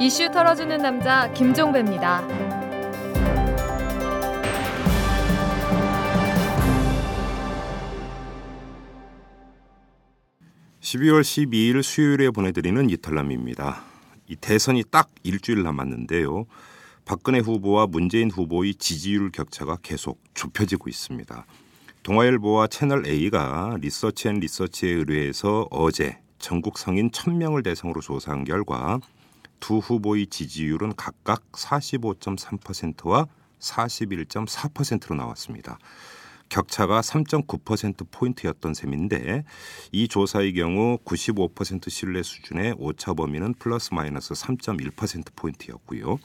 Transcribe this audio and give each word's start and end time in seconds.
이슈 0.00 0.30
털어주는 0.30 0.78
남자 0.78 1.28
김종배입니다. 1.32 2.24
12월 10.80 11.22
12일 11.22 11.82
수요일에 11.82 12.30
보내드리는 12.30 12.88
이털남입니다. 12.90 13.82
이 14.28 14.36
대선이 14.36 14.84
딱 14.88 15.10
일주일 15.24 15.64
남았는데요. 15.64 16.46
박근혜 17.04 17.40
후보와 17.40 17.88
문재인 17.88 18.30
후보의 18.30 18.76
지지율 18.76 19.32
격차가 19.32 19.78
계속 19.82 20.22
좁혀지고 20.34 20.88
있습니다. 20.88 21.44
동아일보와 22.04 22.68
채널 22.68 23.04
A가 23.04 23.76
리서치 23.80 24.28
앤 24.28 24.36
리서치에 24.36 24.90
의뢰해서 24.90 25.66
어제 25.72 26.20
전국 26.38 26.78
성인 26.78 27.10
1000명을 27.10 27.64
대상으로 27.64 28.00
조사한 28.00 28.44
결과 28.44 29.00
두 29.60 29.78
후보의 29.78 30.26
지지율은 30.26 30.94
각각 30.96 31.50
45.3%와 31.52 33.26
41.4%로 33.60 35.16
나왔습니다. 35.16 35.78
격차가 36.48 37.00
3.9%포인트였던 37.02 38.74
셈인데 38.74 39.44
이 39.92 40.08
조사의 40.08 40.54
경우 40.54 40.98
95% 41.04 41.90
신뢰 41.90 42.22
수준의 42.22 42.76
오차 42.78 43.14
범위는 43.14 43.54
플러스 43.58 43.92
마이너스 43.92 44.34
3.1%포인트였고요. 44.34 46.18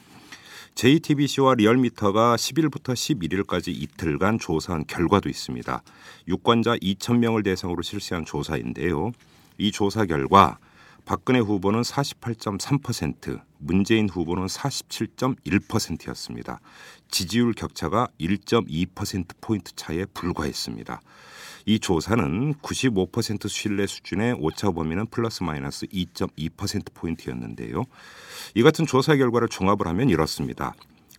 JTBC와 0.76 1.56
리얼미터가 1.56 2.36
10일부터 2.36 2.94
11일까지 2.94 3.68
이틀간 3.68 4.40
조사한 4.40 4.86
결과도 4.88 5.30
있습니다. 5.30 5.84
유권자 6.28 6.78
2,000명을 6.78 7.44
대상으로 7.44 7.84
실시한 7.84 8.26
조사인데요. 8.26 9.12
이 9.60 9.72
조사 9.72 10.06
결과 10.06 10.58
박근혜 11.06 11.40
후보는 11.40 11.82
48.3%, 11.82 13.42
문재인 13.58 14.08
후보는 14.08 14.46
47.1%였습니다. 14.46 16.62
지지율 17.10 17.54
격차가 17.54 18.08
1.2%포인트 18.20 19.74
차에 19.76 20.06
불과했습니다. 20.14 21.02
이 21.66 21.80
조사는 21.80 22.56
95% 22.56 23.50
신뢰 23.50 23.86
수준의 23.86 24.38
오차 24.40 24.72
범위는 24.72 25.08
플러스 25.08 25.44
마이너스 25.44 25.86
2.2%포인트였는데요. 25.88 27.84
이 28.56 28.64
같은 28.64 28.86
조사 28.86 29.16
결과를 29.16 29.50
종합을 29.50 29.88
하면 29.88 30.10
이렇습니다. 30.10 30.74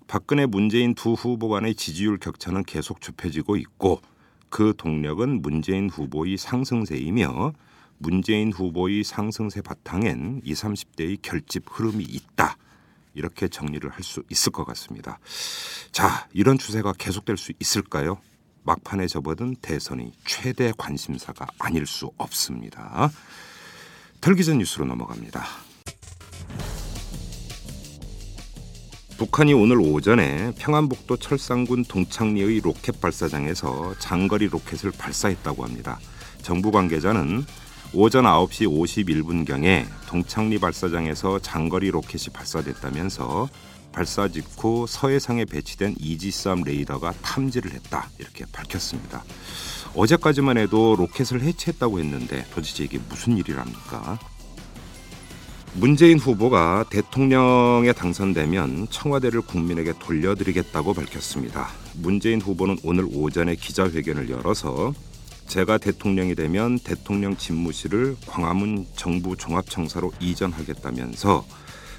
박근혜 0.07 0.47
문재인 0.47 0.95
두 0.95 1.13
후보 1.13 1.49
간의 1.49 1.75
지지율 1.75 2.19
격차는 2.19 2.65
계속 2.65 3.01
좁혀지고 3.01 3.57
있고 3.57 4.01
그 4.49 4.75
동력은 4.77 5.43
문재인 5.43 5.91
후보의 5.91 6.37
상승세이며 6.37 7.53
문재인 7.99 8.53
후보의 8.53 9.05
상승세 9.05 9.61
바탕엔 9.63 10.43
20, 10.45 10.65
30대의 10.65 11.19
결집 11.23 11.65
흐름이 11.69 12.05
있다. 12.05 12.57
이렇게 13.15 13.49
정리를 13.49 13.89
할 13.91 14.03
수 14.03 14.23
있을 14.29 14.53
것 14.53 14.65
같습니다. 14.65 15.19
자, 15.93 16.29
이런 16.33 16.59
추세가 16.59 16.93
계속될 16.93 17.37
수 17.37 17.53
있을까요? 17.61 18.19
막판에 18.65 19.07
접어든 19.07 19.57
대선이 19.57 20.13
최대 20.27 20.73
관심사가 20.77 21.47
아닐 21.59 21.87
수 21.87 22.11
없습니다. 22.17 23.11
털기전 24.21 24.59
뉴스로 24.59 24.85
넘어갑니다. 24.87 25.45
북한이 29.17 29.55
오늘 29.55 29.79
오전에 29.81 30.53
평안북도 30.59 31.19
철산군 31.19 31.85
동창리의 31.85 32.61
로켓 32.61 33.01
발사장에서 33.01 33.97
장거리 33.99 34.49
로켓을 34.49 34.91
발사했다고 34.91 35.63
합니다. 35.65 36.01
정부 36.43 36.73
관계자는 36.73 37.45
오전 37.97 38.25
9시 38.25 38.67
51분경에 38.67 39.87
동창리 40.09 40.59
발사장에서 40.59 41.39
장거리 41.39 41.93
로켓이 41.93 42.33
발사됐다면서 42.33 43.49
발사 43.93 44.27
직후 44.27 44.85
서해상에 44.89 45.45
배치된 45.45 45.95
이지스함 46.01 46.63
레이더가 46.65 47.13
탐지를 47.23 47.71
했다 47.71 48.11
이렇게 48.19 48.47
밝혔습니다. 48.51 49.23
어제까지만 49.95 50.59
해도 50.59 50.97
로켓을 50.99 51.43
해체했다고 51.43 52.01
했는데 52.01 52.45
도대체 52.53 52.83
이게 52.83 52.99
무슨 53.09 53.37
일이랍니까? 53.39 54.19
문재인 55.75 56.19
후보가 56.19 56.87
대통령에 56.91 57.93
당선되면 57.93 58.89
청와대를 58.91 59.41
국민에게 59.43 59.93
돌려드리겠다고 60.01 60.95
밝혔습니다. 60.95 61.69
문재인 61.95 62.41
후보는 62.41 62.79
오늘 62.83 63.07
오전에 63.09 63.55
기자회견을 63.55 64.31
열어서 64.31 64.93
제가 65.47 65.79
대통령이 65.79 66.35
되면 66.35 66.79
대통령 66.79 67.37
집무실을 67.37 68.17
광화문 68.27 68.87
정부 68.97 69.37
종합청사로 69.37 70.13
이전하겠다면서 70.21 71.47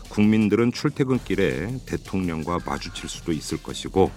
국민들은 0.09 0.72
출퇴근길에 0.72 1.79
대통령과 1.85 2.59
마주칠 2.66 3.09
수도 3.09 3.31
있을 3.31 3.61
것이고 3.61 4.11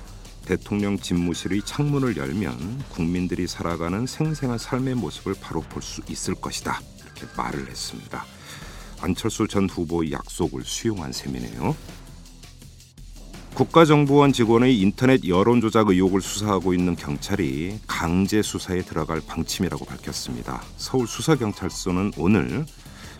대통령 0.44 0.98
집무실의 0.98 1.62
창문을 1.64 2.16
열면 2.16 2.84
국민들이 2.90 3.46
살아가는 3.46 4.06
생생한 4.06 4.58
삶의 4.58 4.94
모습을 4.94 5.34
바로 5.40 5.60
볼 5.60 5.82
수 5.82 6.00
있을 6.08 6.34
것이다. 6.34 6.80
이렇게 7.02 7.26
말을 7.36 7.68
했습니다. 7.68 8.24
안철수 9.00 9.46
전 9.46 9.68
후보의 9.68 10.12
약속을 10.12 10.62
수용한 10.64 11.12
셈이네요. 11.12 11.76
국가정보원 13.58 14.32
직원의 14.32 14.78
인터넷 14.78 15.26
여론조작 15.26 15.88
의혹을 15.88 16.20
수사하고 16.20 16.74
있는 16.74 16.94
경찰이 16.94 17.80
강제 17.88 18.40
수사에 18.40 18.82
들어갈 18.82 19.20
방침이라고 19.20 19.84
밝혔습니다. 19.84 20.62
서울수사경찰서는 20.76 22.12
오늘 22.18 22.64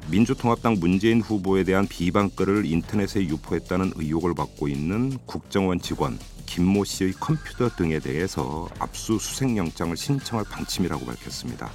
민주통합당 0.09 0.76
문재인 0.78 1.21
후보에 1.21 1.65
대한 1.65 1.88
비방글을 1.88 2.66
인터넷에 2.66 3.22
유포했다는 3.22 3.94
의혹을 3.97 4.34
받고 4.34 4.69
있는 4.69 5.19
국정원 5.26 5.81
직원 5.81 6.21
김모 6.47 6.84
씨의 6.84 7.15
컴퓨터 7.15 7.69
등에 7.70 7.99
대해서 7.99 8.69
압수수색영장을 8.78 9.97
신청할 9.97 10.47
방침이라고 10.49 11.05
밝혔습니다. 11.05 11.69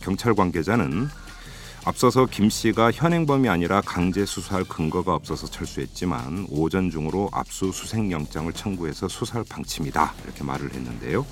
경찰 0.00 0.34
관계자는 0.34 1.06
앞서서 1.88 2.26
김 2.26 2.50
씨가 2.50 2.92
현행범이 2.92 3.48
아니라 3.48 3.80
강제 3.80 4.26
수사할 4.26 4.64
근거가 4.64 5.14
없어서 5.14 5.46
철수했지만 5.46 6.46
오전 6.50 6.90
중으로 6.90 7.30
압수수색 7.32 8.10
영장을 8.10 8.52
청구해서 8.52 9.08
수사할 9.08 9.42
방침이다 9.48 10.12
이렇게 10.22 10.44
말을 10.44 10.74
했는데요. 10.74 11.24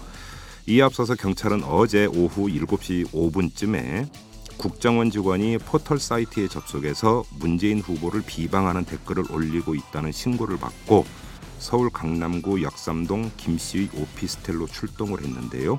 이에 0.67 0.81
앞서서 0.81 1.15
경찰은 1.15 1.62
어제 1.62 2.06
오후 2.06 2.49
7시 2.49 3.11
5분쯤에 3.11 4.09
국정원 4.56 5.11
직원이 5.11 5.59
포털 5.59 5.99
사이트에 5.99 6.49
접속해서 6.49 7.25
문재인 7.38 7.81
후보를 7.81 8.23
비방하는 8.27 8.87
댓글을 8.87 9.31
올리고 9.31 9.75
있다는 9.75 10.11
신고를 10.11 10.56
받고 10.56 11.05
서울 11.59 11.91
강남구 11.91 12.62
역삼동 12.62 13.33
김 13.37 13.59
씨의 13.59 13.91
오피스텔로 13.94 14.69
출동을 14.69 15.23
했는데요. 15.23 15.77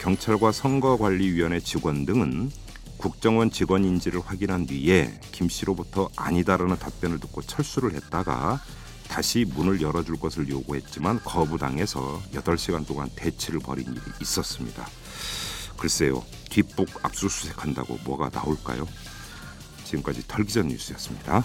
경찰과 0.00 0.50
선거관리위원회 0.50 1.60
직원 1.60 2.04
등은 2.04 2.50
국정원 2.98 3.50
직원인지를 3.50 4.20
확인한 4.20 4.66
뒤에 4.66 5.18
김 5.32 5.48
씨로부터 5.48 6.10
아니다라는 6.16 6.78
답변을 6.78 7.20
듣고 7.20 7.42
철수를 7.42 7.94
했다가 7.94 8.60
다시 9.08 9.46
문을 9.48 9.80
열어줄 9.80 10.20
것을 10.20 10.48
요구했지만 10.48 11.20
거부당해서 11.24 12.20
8시간 12.34 12.86
동안 12.86 13.08
대치를 13.16 13.60
벌인 13.60 13.86
일이 13.86 14.00
있었습니다. 14.20 14.86
글쎄요, 15.78 16.24
뒷북 16.50 16.88
압수수색한다고 17.02 18.00
뭐가 18.04 18.30
나올까요? 18.30 18.86
지금까지 19.84 20.26
털기전 20.26 20.68
뉴스였습니다. 20.68 21.44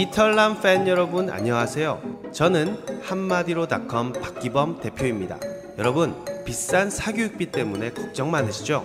이털남 0.00 0.62
팬 0.62 0.88
여러분 0.88 1.28
안녕하세요. 1.28 2.30
저는 2.32 3.02
한마디로닷컴 3.02 4.14
박기범 4.14 4.80
대표입니다. 4.80 5.38
여러분 5.76 6.14
비싼 6.46 6.88
사교육비 6.88 7.52
때문에 7.52 7.90
걱정 7.90 8.30
많으시죠? 8.30 8.82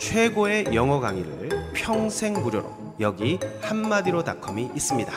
최고의 0.00 0.74
영어 0.74 0.98
강의를 0.98 1.50
평생 1.74 2.32
무료로 2.32 2.96
여기 2.98 3.38
한마디로닷컴이 3.60 4.72
있습니다. 4.74 5.12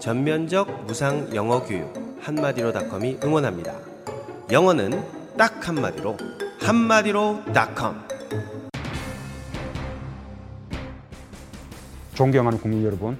전면적 0.00 0.86
무상 0.86 1.32
영어 1.32 1.62
교육 1.62 2.18
한마디로닷컴이 2.22 3.18
응원합니다. 3.22 3.72
영어는 4.50 5.00
딱 5.38 5.68
한마디로 5.68 6.16
한마디로닷컴 6.58 8.04
존경하는 12.14 12.58
국민 12.58 12.82
여러분, 12.82 13.16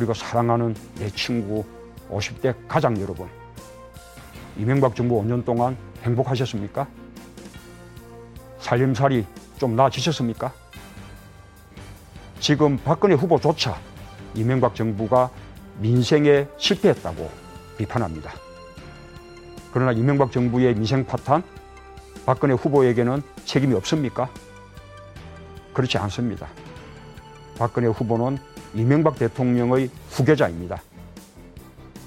그리고 0.00 0.14
사랑하는 0.14 0.74
내 0.94 1.10
친구 1.10 1.62
50대 2.10 2.54
가장 2.66 2.98
여러분, 3.02 3.28
이명박 4.56 4.96
정부 4.96 5.22
5년 5.22 5.44
동안 5.44 5.76
행복하셨습니까? 6.02 6.88
살림살이 8.60 9.26
좀 9.58 9.76
나아지셨습니까? 9.76 10.54
지금 12.38 12.78
박근혜 12.78 13.14
후보조차 13.14 13.76
이명박 14.34 14.74
정부가 14.74 15.28
민생에 15.80 16.48
실패했다고 16.56 17.30
비판합니다. 17.76 18.32
그러나 19.70 19.92
이명박 19.92 20.32
정부의 20.32 20.76
민생 20.76 21.04
파탄, 21.04 21.42
박근혜 22.24 22.54
후보에게는 22.54 23.20
책임이 23.44 23.74
없습니까? 23.74 24.30
그렇지 25.74 25.98
않습니다. 25.98 26.48
박근혜 27.58 27.88
후보는 27.88 28.38
이명박 28.74 29.18
대통령의 29.18 29.90
후계자입니다. 30.10 30.80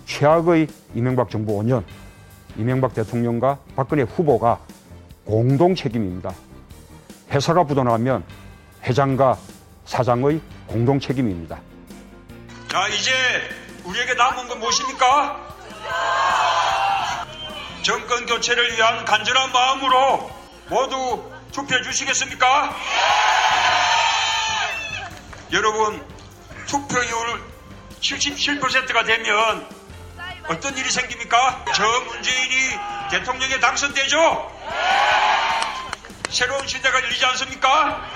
최악의 0.05 0.67
이명박 0.95 1.29
정부 1.29 1.53
5년, 1.59 1.83
이명박 2.57 2.93
대통령과 2.93 3.59
박근혜 3.75 4.03
후보가 4.03 4.59
공동 5.25 5.75
책임입니다. 5.75 6.33
회사가 7.31 7.63
부도나면 7.63 8.23
회장과 8.83 9.37
사장의 9.85 10.39
공동 10.67 10.99
책임입니다. 10.99 11.59
자, 12.69 12.87
이제 12.89 13.11
우리에게 13.85 14.13
남은 14.13 14.47
건 14.47 14.59
무엇입니까? 14.59 15.53
정권 17.81 18.25
교체를 18.25 18.71
위한 18.73 19.03
간절한 19.03 19.51
마음으로 19.51 20.31
모두 20.69 21.31
투표해 21.51 21.81
주시겠습니까? 21.83 22.75
여러분, 25.51 26.12
투표율 26.67 27.41
77%가 27.99 29.03
되면 29.03 29.67
어떤 30.47 30.77
일이 30.77 30.89
생깁니까? 30.89 31.65
저 31.73 31.83
문재인이 32.01 32.77
대통령에 33.11 33.59
당선되죠? 33.59 34.51
새로운 36.29 36.67
시대가 36.67 37.01
열리지 37.01 37.25
않습니까? 37.25 38.09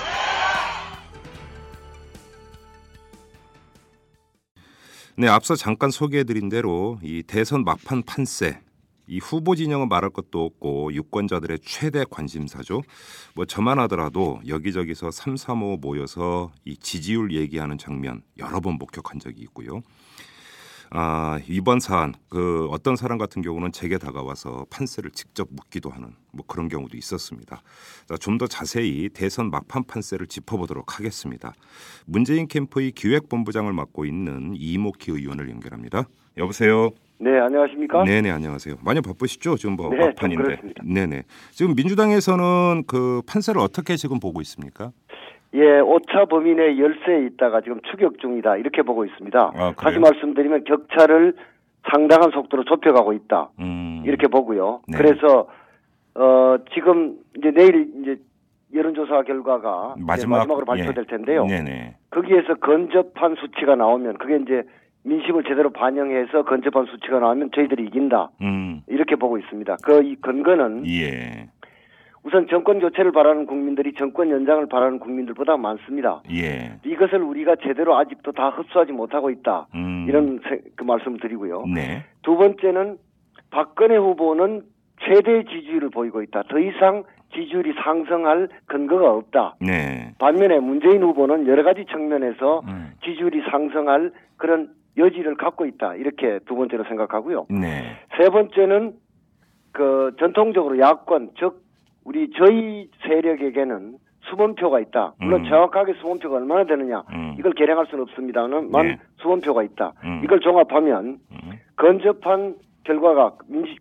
네, 5.15 5.27
앞서 5.27 5.55
잠깐 5.55 5.89
소개해드린 5.89 6.49
대로 6.49 6.99
이 7.01 7.23
대선 7.23 7.63
막판 7.63 8.03
판세, 8.03 8.59
이 9.07 9.19
후보 9.19 9.55
진영은 9.55 9.89
말할 9.89 10.09
것도 10.09 10.45
없고 10.45 10.93
유권자들의 10.93 11.59
최대 11.63 12.03
관심사죠. 12.09 12.81
뭐 13.35 13.45
저만 13.45 13.79
하더라도 13.79 14.41
여기저기서 14.47 15.11
삼삼오오 15.11 15.77
모여서 15.77 16.51
이 16.65 16.75
지지율 16.77 17.31
얘기하는 17.33 17.77
장면 17.77 18.21
여러 18.37 18.59
번 18.59 18.73
목격한 18.75 19.19
적이 19.19 19.41
있고요. 19.43 19.81
아, 20.89 21.39
이번 21.49 21.79
사안 21.81 22.13
그 22.29 22.67
어떤 22.71 22.95
사람 22.95 23.17
같은 23.17 23.41
경우는 23.41 23.71
제게 23.73 23.97
다가와서 23.97 24.65
판세를 24.69 25.11
직접 25.11 25.49
묻기도 25.51 25.89
하는 25.89 26.15
뭐 26.31 26.45
그런 26.47 26.69
경우도 26.69 26.95
있었습니다. 26.97 27.61
좀 28.19 28.37
더 28.37 28.45
자세히 28.47 29.09
대선 29.09 29.49
막판 29.49 29.83
판세를 29.85 30.27
짚어보도록 30.27 30.99
하겠습니다. 30.99 31.53
문재인 32.05 32.47
캠프의 32.47 32.91
기획본부장을 32.91 33.73
맡고 33.73 34.05
있는 34.05 34.53
이목희 34.55 35.09
의원을 35.09 35.49
연결합니다. 35.49 36.07
여보세요. 36.37 36.91
네, 37.19 37.39
안녕하십니까? 37.39 38.03
네 38.03 38.21
네, 38.21 38.29
안녕하세요. 38.29 38.75
많이 38.85 39.01
바쁘시죠? 39.01 39.55
지금 39.55 39.75
뭐 39.75 39.89
네, 39.89 39.97
막판인데. 39.97 40.61
네 40.85 41.07
네. 41.07 41.23
지금 41.51 41.73
민주당에서는 41.75 42.83
그 42.87 43.21
판세를 43.27 43.59
어떻게 43.59 43.95
지금 43.95 44.19
보고 44.19 44.39
있습니까? 44.41 44.91
예, 45.55 45.79
오차 45.79 46.25
범인의 46.25 46.79
열세에 46.79 47.25
있다가 47.27 47.61
지금 47.61 47.79
추격 47.89 48.19
중이다. 48.19 48.57
이렇게 48.57 48.83
보고 48.83 49.05
있습니다. 49.05 49.51
아, 49.55 49.73
다시 49.77 49.97
말씀드리면 49.97 50.65
격차를 50.65 51.35
상당한 51.91 52.31
속도로 52.31 52.65
좁혀가고 52.65 53.13
있다. 53.13 53.49
음. 53.59 54.03
이렇게 54.05 54.27
보고요. 54.27 54.81
네. 54.87 54.97
그래서 54.97 55.47
어 56.13 56.57
지금 56.73 57.17
이제 57.37 57.51
내일 57.51 57.89
이제 58.01 58.19
여론조사 58.73 59.23
결과가 59.23 59.95
마지막, 59.97 60.37
마지막으로 60.37 60.65
발표될 60.65 61.05
예. 61.07 61.15
텐데요. 61.15 61.45
네네. 61.45 61.95
거기에서 62.11 62.55
근접한 62.55 63.35
수치가 63.39 63.75
나오면 63.75 64.17
그게 64.17 64.35
이제 64.35 64.63
민심을 65.03 65.43
제대로 65.43 65.69
반영해서 65.69 66.43
근접한 66.43 66.85
수치가 66.87 67.19
나오면 67.19 67.51
저희들이 67.55 67.85
이긴다. 67.85 68.29
음. 68.41 68.81
이렇게 68.87 69.15
보고 69.15 69.37
있습니다. 69.37 69.77
그이 69.83 70.15
근거는 70.15 70.85
예. 70.87 71.47
우선 72.23 72.47
정권 72.49 72.79
교체를 72.79 73.13
바라는 73.13 73.45
국민들이 73.45 73.93
정권 73.93 74.29
연장을 74.29 74.65
바라는 74.67 74.99
국민들보다 74.99 75.55
많습니다. 75.55 76.21
예. 76.31 76.73
이것을 76.83 77.21
우리가 77.21 77.55
제대로 77.63 77.95
아직도 77.97 78.33
다 78.33 78.49
흡수하지 78.49 78.91
못하고 78.91 79.29
있다. 79.29 79.67
음. 79.75 80.05
이런 80.09 80.41
세- 80.49 80.59
그 80.75 80.83
말씀을 80.83 81.19
드리고요. 81.21 81.63
네. 81.73 82.03
두 82.23 82.35
번째는 82.35 82.97
박근혜 83.49 83.95
후보는 83.95 84.63
최대 85.01 85.43
지지율을 85.45 85.89
보이고 85.89 86.21
있다. 86.21 86.43
더 86.49 86.59
이상 86.59 87.03
지지율이 87.33 87.73
상승할 87.81 88.49
근거가 88.65 89.09
없다. 89.11 89.55
네. 89.61 90.11
반면에 90.19 90.59
문재인 90.59 91.01
후보는 91.03 91.47
여러 91.47 91.63
가지 91.63 91.85
측면에서 91.85 92.61
음. 92.67 92.91
지지율이 93.05 93.43
상승할 93.49 94.11
그런 94.35 94.69
여지를 94.97 95.35
갖고 95.35 95.65
있다. 95.65 95.95
이렇게 95.95 96.39
두 96.45 96.55
번째로 96.55 96.83
생각하고요. 96.85 97.47
네. 97.49 97.97
세 98.17 98.29
번째는 98.29 98.93
그 99.71 100.15
전통적으로 100.19 100.79
야권 100.79 101.31
즉 101.37 101.63
우리 102.03 102.31
저희 102.37 102.89
세력에게는 103.03 103.97
수범표가 104.29 104.79
있다. 104.79 105.13
물론 105.19 105.45
음. 105.45 105.49
정확하게 105.49 105.93
수범표가 105.95 106.37
얼마나 106.37 106.65
되느냐 106.65 107.03
음. 107.11 107.35
이걸 107.39 107.53
계량할 107.53 107.85
수는 107.87 108.03
없습니다만 108.03 108.69
네. 108.71 108.97
수범표가 109.17 109.63
있다. 109.63 109.93
음. 110.03 110.21
이걸 110.23 110.39
종합하면 110.39 111.19
음. 111.31 111.51
근접한 111.75 112.55
결과가 112.83 113.35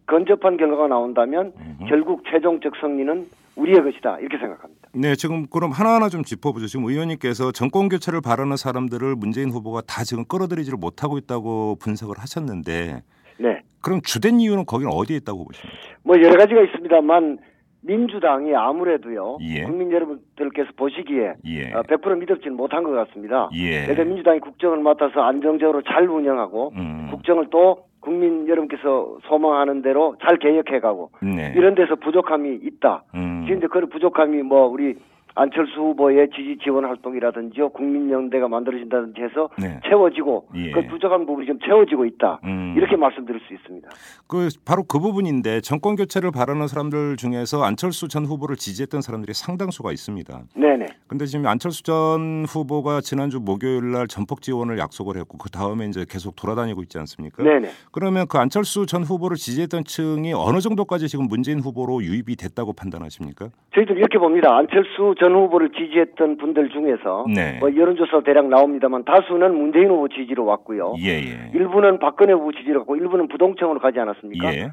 근접한 0.06 0.56
결과가 0.56 0.88
나온다면 0.88 1.52
음. 1.56 1.78
결국 1.88 2.24
최종적 2.28 2.74
승리는 2.80 3.26
우리의 3.56 3.82
것이다 3.82 4.18
이렇게 4.18 4.38
생각합니다. 4.38 4.75
네, 4.98 5.14
지금 5.14 5.46
그럼 5.46 5.72
하나하나 5.72 6.08
좀 6.08 6.22
짚어보죠. 6.22 6.68
지금 6.68 6.86
의원님께서 6.86 7.52
정권 7.52 7.90
교체를 7.90 8.22
바라는 8.22 8.56
사람들을 8.56 9.14
문재인 9.16 9.50
후보가 9.50 9.82
다 9.82 10.04
지금 10.04 10.24
끌어들이지를 10.24 10.78
못하고 10.78 11.18
있다고 11.18 11.76
분석을 11.80 12.16
하셨는데 12.18 13.02
네, 13.38 13.60
그럼 13.82 14.00
주된 14.00 14.40
이유는 14.40 14.64
거기는 14.64 14.90
어디에 14.90 15.16
있다고 15.18 15.44
보십니까? 15.44 15.78
뭐 16.02 16.16
여러 16.16 16.38
가지가 16.38 16.62
있습니다만 16.62 17.38
민주당이 17.82 18.54
아무래도요 18.54 19.38
예. 19.42 19.62
국민 19.64 19.92
여러분들께서 19.92 20.70
보시기에 20.76 21.34
예. 21.44 21.72
어, 21.72 21.82
100% 21.82 22.18
믿었지는 22.18 22.56
못한 22.56 22.82
것 22.82 22.90
같습니다. 22.92 23.50
예. 23.54 23.84
그래서 23.84 24.02
민주당이 24.02 24.40
국정을 24.40 24.78
맡아서 24.78 25.20
안정적으로 25.20 25.82
잘 25.82 26.08
운영하고 26.08 26.72
음. 26.74 27.08
국정을 27.10 27.48
또 27.50 27.85
국민 28.00 28.46
여러분께서 28.48 29.18
소망하는 29.22 29.82
대로 29.82 30.16
잘 30.22 30.38
개혁해가고 30.38 31.10
네. 31.22 31.52
이런 31.56 31.74
데서 31.74 31.96
부족함이 31.96 32.60
있다. 32.62 33.04
음. 33.14 33.42
지금 33.44 33.58
이제 33.58 33.66
그 33.66 33.86
부족함이 33.86 34.42
뭐 34.42 34.66
우리 34.66 34.96
안철수 35.36 35.78
후보의 35.78 36.30
지지 36.34 36.58
지원 36.62 36.84
활동이라든지요 36.86 37.68
국민연대가 37.68 38.48
만들어진다든지 38.48 39.20
해서 39.20 39.50
네. 39.58 39.78
채워지고 39.86 40.48
예. 40.56 40.70
그 40.70 40.86
부족한 40.86 41.26
부분이 41.26 41.46
좀 41.46 41.58
채워지고 41.60 42.06
있다. 42.06 42.40
음. 42.44 42.74
이렇게 42.76 42.96
말씀드릴 42.96 43.40
수 43.46 43.52
있습니다. 43.52 43.88
그 44.26 44.48
바로 44.64 44.82
그 44.82 44.98
부분인데 44.98 45.60
정권 45.60 45.94
교체를 45.94 46.30
바라는 46.32 46.66
사람들 46.66 47.16
중에서 47.16 47.62
안철수 47.62 48.08
전 48.08 48.24
후보를 48.24 48.56
지지했던 48.56 49.02
사람들이 49.02 49.34
상당수가 49.34 49.92
있습니다. 49.92 50.42
네네. 50.56 50.86
근데 51.06 51.26
지금 51.26 51.46
안철수 51.46 51.82
전 51.82 52.46
후보가 52.48 53.02
지난주 53.02 53.38
목요일 53.38 53.92
날 53.92 54.06
전폭 54.06 54.40
지원을 54.40 54.78
약속을 54.78 55.16
했고 55.18 55.36
그 55.36 55.50
다음에 55.50 55.84
이제 55.86 56.06
계속 56.08 56.34
돌아다니고 56.34 56.82
있지 56.82 56.98
않습니까? 56.98 57.42
네네. 57.42 57.68
그러면 57.92 58.26
그 58.26 58.38
안철수 58.38 58.86
전 58.86 59.02
후보를 59.02 59.36
지지했던 59.36 59.84
층이 59.84 60.32
어느 60.32 60.60
정도까지 60.60 61.08
지금 61.08 61.26
문재인 61.26 61.60
후보로 61.60 62.02
유입이 62.02 62.36
됐다고 62.36 62.72
판단하십니까? 62.72 63.50
저희들 63.74 63.98
이렇게 63.98 64.18
봅니다. 64.18 64.56
안철수 64.56 65.14
전 65.20 65.25
후보를 65.34 65.70
지지했던 65.70 66.36
분들 66.38 66.70
중에서 66.70 67.26
네. 67.34 67.58
뭐 67.60 67.74
여론조사 67.74 68.20
대략 68.20 68.48
나옵니다만 68.48 69.04
다수는 69.04 69.54
문재인 69.56 69.88
후보 69.90 70.08
지지로 70.08 70.44
왔고요. 70.44 70.94
예, 70.98 71.10
예. 71.18 71.50
일부는 71.54 71.98
박근혜 71.98 72.32
후보 72.32 72.52
지지로 72.52 72.80
갔고 72.80 72.96
일부는 72.96 73.28
부동층으로 73.28 73.80
가지 73.80 73.98
않았습니까? 74.00 74.54
예. 74.54 74.70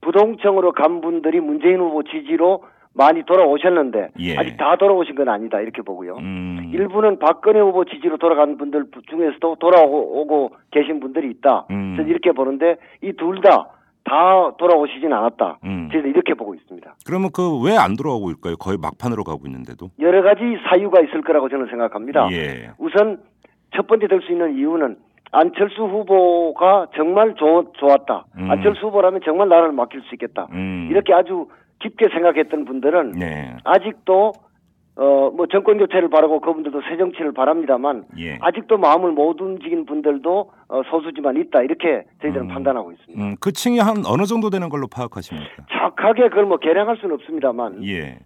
부동층으로 0.00 0.72
간 0.72 1.00
분들이 1.00 1.40
문재인 1.40 1.80
후보 1.80 2.02
지지로 2.02 2.64
많이 2.94 3.22
돌아오셨는데 3.24 4.08
예. 4.20 4.36
아직 4.38 4.56
다 4.56 4.76
돌아오신 4.76 5.16
건 5.16 5.28
아니다 5.28 5.60
이렇게 5.60 5.82
보고요. 5.82 6.16
음. 6.16 6.70
일부는 6.72 7.18
박근혜 7.18 7.60
후보 7.60 7.84
지지로 7.84 8.16
돌아간 8.16 8.56
분들 8.56 8.86
중에서도 9.10 9.56
돌아오고 9.56 10.52
계신 10.70 11.00
분들이 11.00 11.28
있다. 11.30 11.66
음. 11.70 11.94
저는 11.96 12.10
이렇게 12.10 12.32
보는데 12.32 12.76
이 13.02 13.12
둘 13.12 13.40
다 13.42 13.68
다 14.08 14.52
돌아오시진 14.58 15.12
않았다. 15.12 15.58
음. 15.64 15.88
저희는 15.90 16.10
이렇게 16.10 16.34
보고 16.34 16.54
있습니다. 16.54 16.94
그러면 17.04 17.30
그 17.32 17.42
왜 17.62 17.76
안 17.76 17.96
돌아오고 17.96 18.30
있을까요? 18.30 18.56
거의 18.56 18.78
막판으로 18.78 19.24
가고 19.24 19.42
있는데도. 19.46 19.90
여러 19.98 20.22
가지 20.22 20.42
사유가 20.68 21.00
있을 21.00 21.22
거라고 21.22 21.48
저는 21.48 21.66
생각합니다. 21.66 22.28
예. 22.32 22.70
우선 22.78 23.18
첫 23.74 23.86
번째 23.86 24.06
될 24.06 24.20
수 24.22 24.32
있는 24.32 24.56
이유는 24.56 24.96
안철수 25.32 25.82
후보가 25.82 26.86
정말 26.96 27.34
좋, 27.34 27.72
좋았다. 27.74 28.24
음. 28.38 28.50
안철수 28.50 28.86
후보라면 28.86 29.20
정말 29.24 29.48
나라를 29.48 29.72
맡길 29.72 30.02
수 30.02 30.14
있겠다. 30.14 30.46
음. 30.52 30.88
이렇게 30.90 31.12
아주 31.12 31.48
깊게 31.80 32.08
생각했던 32.10 32.64
분들은 32.64 33.10
네. 33.12 33.56
아직도 33.64 34.32
어, 34.96 35.30
뭐 35.30 35.46
정권 35.46 35.76
교체를 35.76 36.08
바라고 36.08 36.40
그분들도 36.40 36.80
새 36.88 36.96
정치를 36.96 37.32
바랍니다만 37.32 38.04
예. 38.18 38.38
아직도 38.40 38.78
마음을 38.78 39.12
못 39.12 39.38
움직인 39.40 39.84
분들도 39.84 40.50
어, 40.68 40.82
소수지만 40.90 41.36
있다 41.36 41.62
이렇게 41.62 42.04
저희들은 42.22 42.46
음. 42.46 42.48
판단하고 42.48 42.92
있습니다. 42.92 43.22
음, 43.22 43.36
그 43.38 43.52
층이 43.52 43.78
한 43.78 44.04
어느 44.06 44.24
정도 44.24 44.48
되는 44.48 44.70
걸로 44.70 44.86
파악하십니까? 44.86 45.66
정확하게 45.70 46.30
그걸 46.30 46.46
뭐 46.46 46.56
계량할 46.56 46.96
수는 46.96 47.14
없습니다만 47.16 47.84
예. 47.84 48.18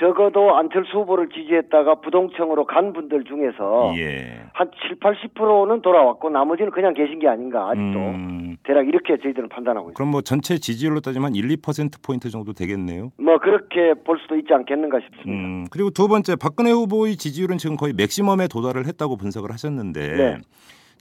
적어도 0.00 0.56
안철수 0.56 0.98
후보를 0.98 1.28
지지했다가 1.28 1.96
부동층으로 1.96 2.64
간 2.64 2.92
분들 2.92 3.24
중에서 3.24 3.92
예. 3.96 4.42
한 4.52 4.70
7, 4.88 4.98
80%는 4.98 5.82
돌아왔고 5.82 6.30
나머지는 6.30 6.70
그냥 6.70 6.94
계신 6.94 7.18
게 7.18 7.28
아닌가 7.28 7.68
아직도 7.68 7.98
음, 7.98 8.56
대략 8.62 8.88
이렇게 8.88 9.18
저희들은 9.18 9.50
판단하고 9.50 9.90
있습니다. 9.90 9.96
그럼 9.96 10.10
뭐 10.10 10.22
전체 10.22 10.56
지지율로 10.58 11.00
따지면 11.00 11.34
1, 11.34 11.46
2% 11.48 12.04
포인트 12.04 12.30
정도 12.30 12.52
되겠네요. 12.52 13.12
뭐 13.18 13.38
그렇게 13.38 13.94
볼 14.04 14.18
수도 14.18 14.36
있지 14.36 14.52
않겠는가 14.52 14.98
싶습니다. 15.00 15.30
음, 15.30 15.66
그리고 15.70 15.90
두 15.90 16.08
번째 16.08 16.36
박근혜 16.36 16.70
후보의 16.70 17.16
지지율은 17.16 17.58
지금 17.58 17.76
거의 17.76 17.92
맥시멈에 17.92 18.48
도달을 18.48 18.86
했다고 18.86 19.16
분석을 19.18 19.52
하셨는데 19.52 20.16
네. 20.16 20.38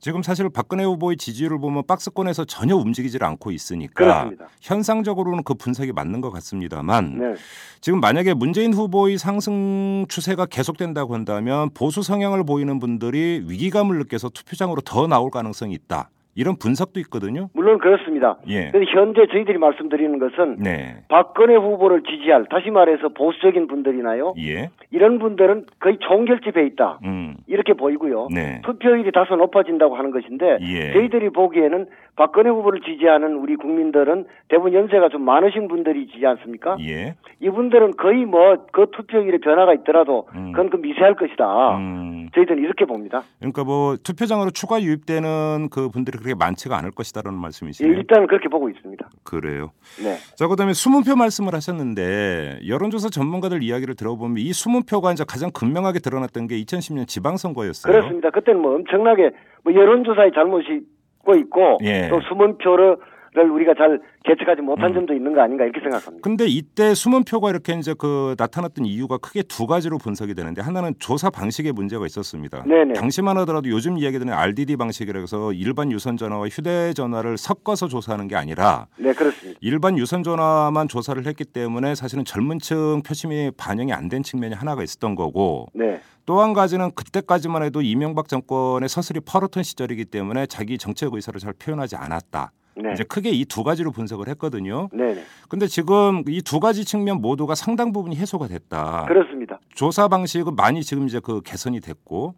지금 0.01 0.24
사실 0.24 0.50
박근혜 0.50 0.84
후보의 0.84 1.15
지지율을 1.15 1.60
보면 1.60 1.86
박스권에서 1.86 2.46
전혀 2.46 2.75
움직이질 2.75 3.24
않고 3.24 3.51
있으니까 3.51 3.93
그렇습니다. 3.93 4.48
현상적으로는 4.60 5.43
그 5.43 5.53
분석이 5.53 5.91
맞는 5.91 6.22
것 6.22 6.31
같습니다만 6.31 7.20
네. 7.20 7.36
지금 7.81 8.00
만약에 8.00 8.34
문재인 8.34 8.74
후보의 8.74 9.20
상승 9.20 10.08
추세가 10.10 10.48
계속된다고 10.48 11.13
한다면 11.13 11.70
보수 11.75 12.01
성향을 12.01 12.43
보이는 12.43 12.79
분들이 12.79 13.43
위기감을 13.46 14.00
느껴서 14.00 14.29
투표장으로 14.29 14.81
더 14.81 15.05
나올 15.05 15.29
가능성이 15.29 15.75
있다. 15.75 16.10
이런 16.36 16.56
분석도 16.58 17.00
있거든요. 17.02 17.50
물론 17.54 17.78
그렇습니다. 17.80 18.38
예. 18.48 18.70
그런데 18.72 18.92
현재 18.92 19.28
저희들이 19.32 19.58
말씀드리는 19.58 20.18
것은 20.20 20.58
네. 20.60 21.04
박근혜 21.10 21.56
후보를 21.56 22.04
지지할 22.04 22.46
다시 22.50 22.70
말해서 22.70 23.10
보수적인 23.10 23.68
분들이나요 23.68 24.34
예. 24.40 24.70
이런 24.92 25.20
분들은 25.20 25.66
거의 25.80 25.98
총결집에 26.00 26.66
있다 26.68 27.00
음. 27.04 27.36
이렇게 27.48 27.74
보이고요. 27.74 28.30
네. 28.34 28.62
투표율이 28.64 29.12
다소 29.12 29.36
높아진다고 29.36 29.96
하는 29.96 30.12
것인데 30.12 30.58
예. 30.62 30.94
저희들이 30.94 31.30
보기에는 31.32 31.88
박근혜 32.16 32.50
후보를 32.50 32.82
지지하는 32.82 33.36
우리 33.36 33.56
국민들은 33.56 34.26
대부분 34.48 34.74
연세가 34.74 35.10
좀 35.10 35.24
많으신 35.24 35.68
분들이지 35.68 36.26
않습니까? 36.26 36.78
예. 36.82 37.16
이분들은 37.42 37.98
거의 37.98 38.26
뭐 38.26 38.52
그 38.72 38.88
투표율에 38.92 39.40
변화가 39.40 39.74
있더라도 39.76 40.28
음. 40.36 40.52
그건 40.52 40.70
그 40.70 40.78
미세할 40.78 41.16
것이다. 41.16 41.78
음. 41.78 42.30
저희들은 42.34 42.64
이렇게 42.64 42.86
봅니다. 42.86 43.24
그러니까 43.40 43.64
뭐 43.64 43.98
투표장으로 43.98 44.52
추가 44.52 44.82
유입되는 44.82 45.70
그 45.70 45.90
분들이 45.90 46.18
그렇게 46.22 46.36
많지가 46.36 46.78
않을 46.78 46.92
것이다라는 46.92 47.38
예, 47.38 47.42
말씀이시네요. 47.42 47.94
일단은 47.94 48.28
그렇게 48.28 48.48
보고 48.48 48.70
있습니다. 48.70 49.10
그래요. 49.24 49.72
네. 50.01 50.16
자, 50.36 50.48
그다음에 50.48 50.74
수문표 50.74 51.16
말씀을 51.16 51.54
하셨는데 51.54 52.62
여론조사 52.68 53.10
전문가들 53.10 53.63
이야기를 53.63 53.96
들어보면 53.96 54.38
이 54.38 54.54
수문표가 54.54 55.12
이제 55.12 55.25
가장 55.28 55.51
극명하게 55.51 56.00
드러났던 56.00 56.48
게 56.48 56.56
2010년 56.63 57.08
지방선거였어요. 57.08 57.92
그렇습니다. 57.92 58.30
그때는 58.30 58.62
뭐 58.62 58.75
엄청나게 58.75 59.32
뭐 59.63 59.74
여론조사의 59.74 60.32
잘못이 60.34 60.82
있고 61.20 61.36
있고 61.36 61.80
예. 61.84 62.08
또 62.10 62.22
수문표를 62.22 62.98
우리가 63.36 63.74
잘 63.76 64.00
개척하지 64.26 64.62
못한 64.62 64.90
음. 64.90 64.94
점도 64.94 65.14
있는 65.14 65.34
거 65.34 65.42
아닌가 65.42 65.64
이렇게 65.64 65.80
생각합니다. 65.80 66.22
근데 66.22 66.46
이때 66.48 66.94
수문표가 66.94 67.50
이렇게 67.50 67.74
이제 67.74 67.94
그 67.98 68.36
나타났던 68.38 68.86
이유가 68.86 69.18
크게 69.18 69.44
두 69.44 69.68
가지로 69.68 69.98
분석이 69.98 70.34
되는데 70.34 70.62
하나는 70.62 70.94
조사 71.00 71.30
방식에 71.30 71.72
문제가 71.72 72.06
있었습니다. 72.06 72.64
네네. 72.64 72.94
당시만 72.94 73.38
하더라도 73.40 73.70
요즘 73.70 73.98
이야기되는 73.98 74.34
RDD 74.34 74.76
방식이라 74.76 75.20
해서 75.22 75.54
일반 75.54 75.92
유선 75.92 76.18
전화와 76.18 76.48
휴대 76.50 76.94
전화를 76.94 77.38
섞어서 77.38 77.88
조사하는 77.88 78.28
게 78.28 78.36
아니라 78.36 78.88
네, 78.98 79.14
그렇습니다. 79.14 79.58
일반 79.62 79.98
유선 79.98 80.24
전화만 80.24 80.88
조사를 80.90 81.26
했기 81.26 81.46
때문에 81.46 81.96
사실은 81.96 82.26
젊은층 82.26 83.02
표심이 83.06 83.52
반영이 83.58 83.94
안 83.94 84.12
된 84.12 84.24
측면이 84.24 84.56
하나가 84.56 84.84
있었던 84.84 85.16
거고 85.16 85.68
네. 85.74 86.02
또한 86.26 86.52
가지는 86.52 86.92
그때까지만 86.96 87.64
해도 87.64 87.82
이명박 87.82 88.28
정권의 88.28 88.90
서슬이 88.90 89.22
퍼렇던 89.22 89.64
시절이기 89.64 90.04
때문에 90.06 90.48
자기 90.48 90.78
정책 90.78 91.14
의사를 91.14 91.40
잘 91.40 91.54
표현하지 91.54 91.96
않았다. 91.96 92.52
네. 92.75 92.92
이제 92.94 93.04
크게 93.04 93.30
이 93.32 93.46
두 93.46 93.63
가지로 93.63 93.92
분석을 93.92 94.28
했거든요. 94.30 94.90
네, 94.94 95.13
네. 95.13 95.22
근데 95.50 95.68
지금 95.68 96.24
이 96.28 96.42
두 96.42 96.60
가지 96.60 96.86
측면 96.86 97.22
모두가 97.22 97.56
상당 97.56 97.92
부분이 97.92 98.16
해소가 98.16 98.48
됐다. 98.48 99.06
그렇습니다. 99.08 99.60
조사 99.75 100.08
방식은 100.08 100.56
많이 100.56 100.82
지금 100.82 101.06
이제 101.08 101.20
그 101.22 101.42
개선이 101.42 101.80
됐고 101.82 102.36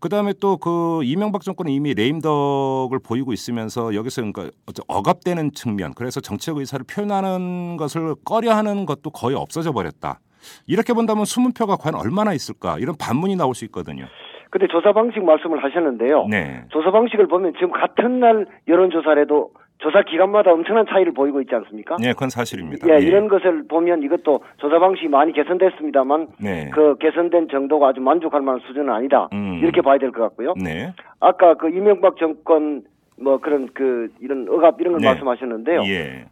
그다음에 0.00 0.32
또 0.40 0.56
그 0.56 1.00
이명박 1.04 1.42
정권은 1.42 1.70
이미 1.72 1.94
레임덕을 1.94 2.98
보이고 3.04 3.32
있으면서 3.32 3.94
여기서 3.94 4.22
그러니까 4.22 4.50
억압되는 4.88 5.52
측면 5.52 5.92
그래서 5.94 6.20
정책 6.20 6.56
의사를 6.56 6.84
표현하는 6.88 7.76
것을 7.76 8.14
꺼려하는 8.24 8.86
것도 8.86 9.10
거의 9.10 9.36
없어져 9.36 9.72
버렸다. 9.72 10.20
이렇게 10.66 10.92
본다면 10.92 11.24
수문표가 11.24 11.76
과연 11.76 11.94
얼마나 11.94 12.32
있을까 12.32 12.78
이런 12.78 12.96
반문이 12.98 13.36
나올 13.36 13.54
수 13.54 13.64
있거든요. 13.66 14.06
근데 14.50 14.66
조사 14.66 14.92
방식 14.92 15.24
말씀을 15.24 15.62
하셨는데요. 15.64 16.26
네. 16.28 16.64
조사 16.70 16.90
방식을 16.90 17.26
보면 17.28 17.54
지금 17.54 17.70
같은 17.70 18.20
날 18.20 18.46
여론조사라도 18.68 19.50
조사 19.82 20.00
기간마다 20.02 20.52
엄청난 20.52 20.86
차이를 20.88 21.12
보이고 21.12 21.40
있지 21.40 21.52
않습니까? 21.56 21.96
네, 21.98 22.12
그건 22.12 22.30
사실입니다. 22.30 22.86
예, 22.88 23.00
이런 23.04 23.26
것을 23.26 23.64
보면 23.66 24.04
이것도 24.04 24.38
조사 24.58 24.78
방식이 24.78 25.08
많이 25.08 25.32
개선됐습니다만 25.32 26.28
네. 26.40 26.70
그 26.72 26.96
개선된 26.98 27.48
정도가 27.48 27.88
아주 27.88 28.00
만족할 28.00 28.42
만한 28.42 28.60
수준은 28.64 28.90
아니다. 28.92 29.28
음. 29.32 29.58
이렇게 29.60 29.80
봐야 29.82 29.98
될 29.98 30.12
것 30.12 30.22
같고요. 30.22 30.54
네. 30.62 30.92
아까 31.18 31.54
그 31.54 31.68
이명박 31.68 32.16
정권 32.16 32.82
뭐 33.20 33.38
그런 33.38 33.68
그 33.74 34.08
이런 34.20 34.46
억압 34.48 34.80
이런 34.80 34.92
걸 34.92 35.00
네. 35.02 35.08
말씀하셨는데요. 35.08 35.80
예. 35.86 36.26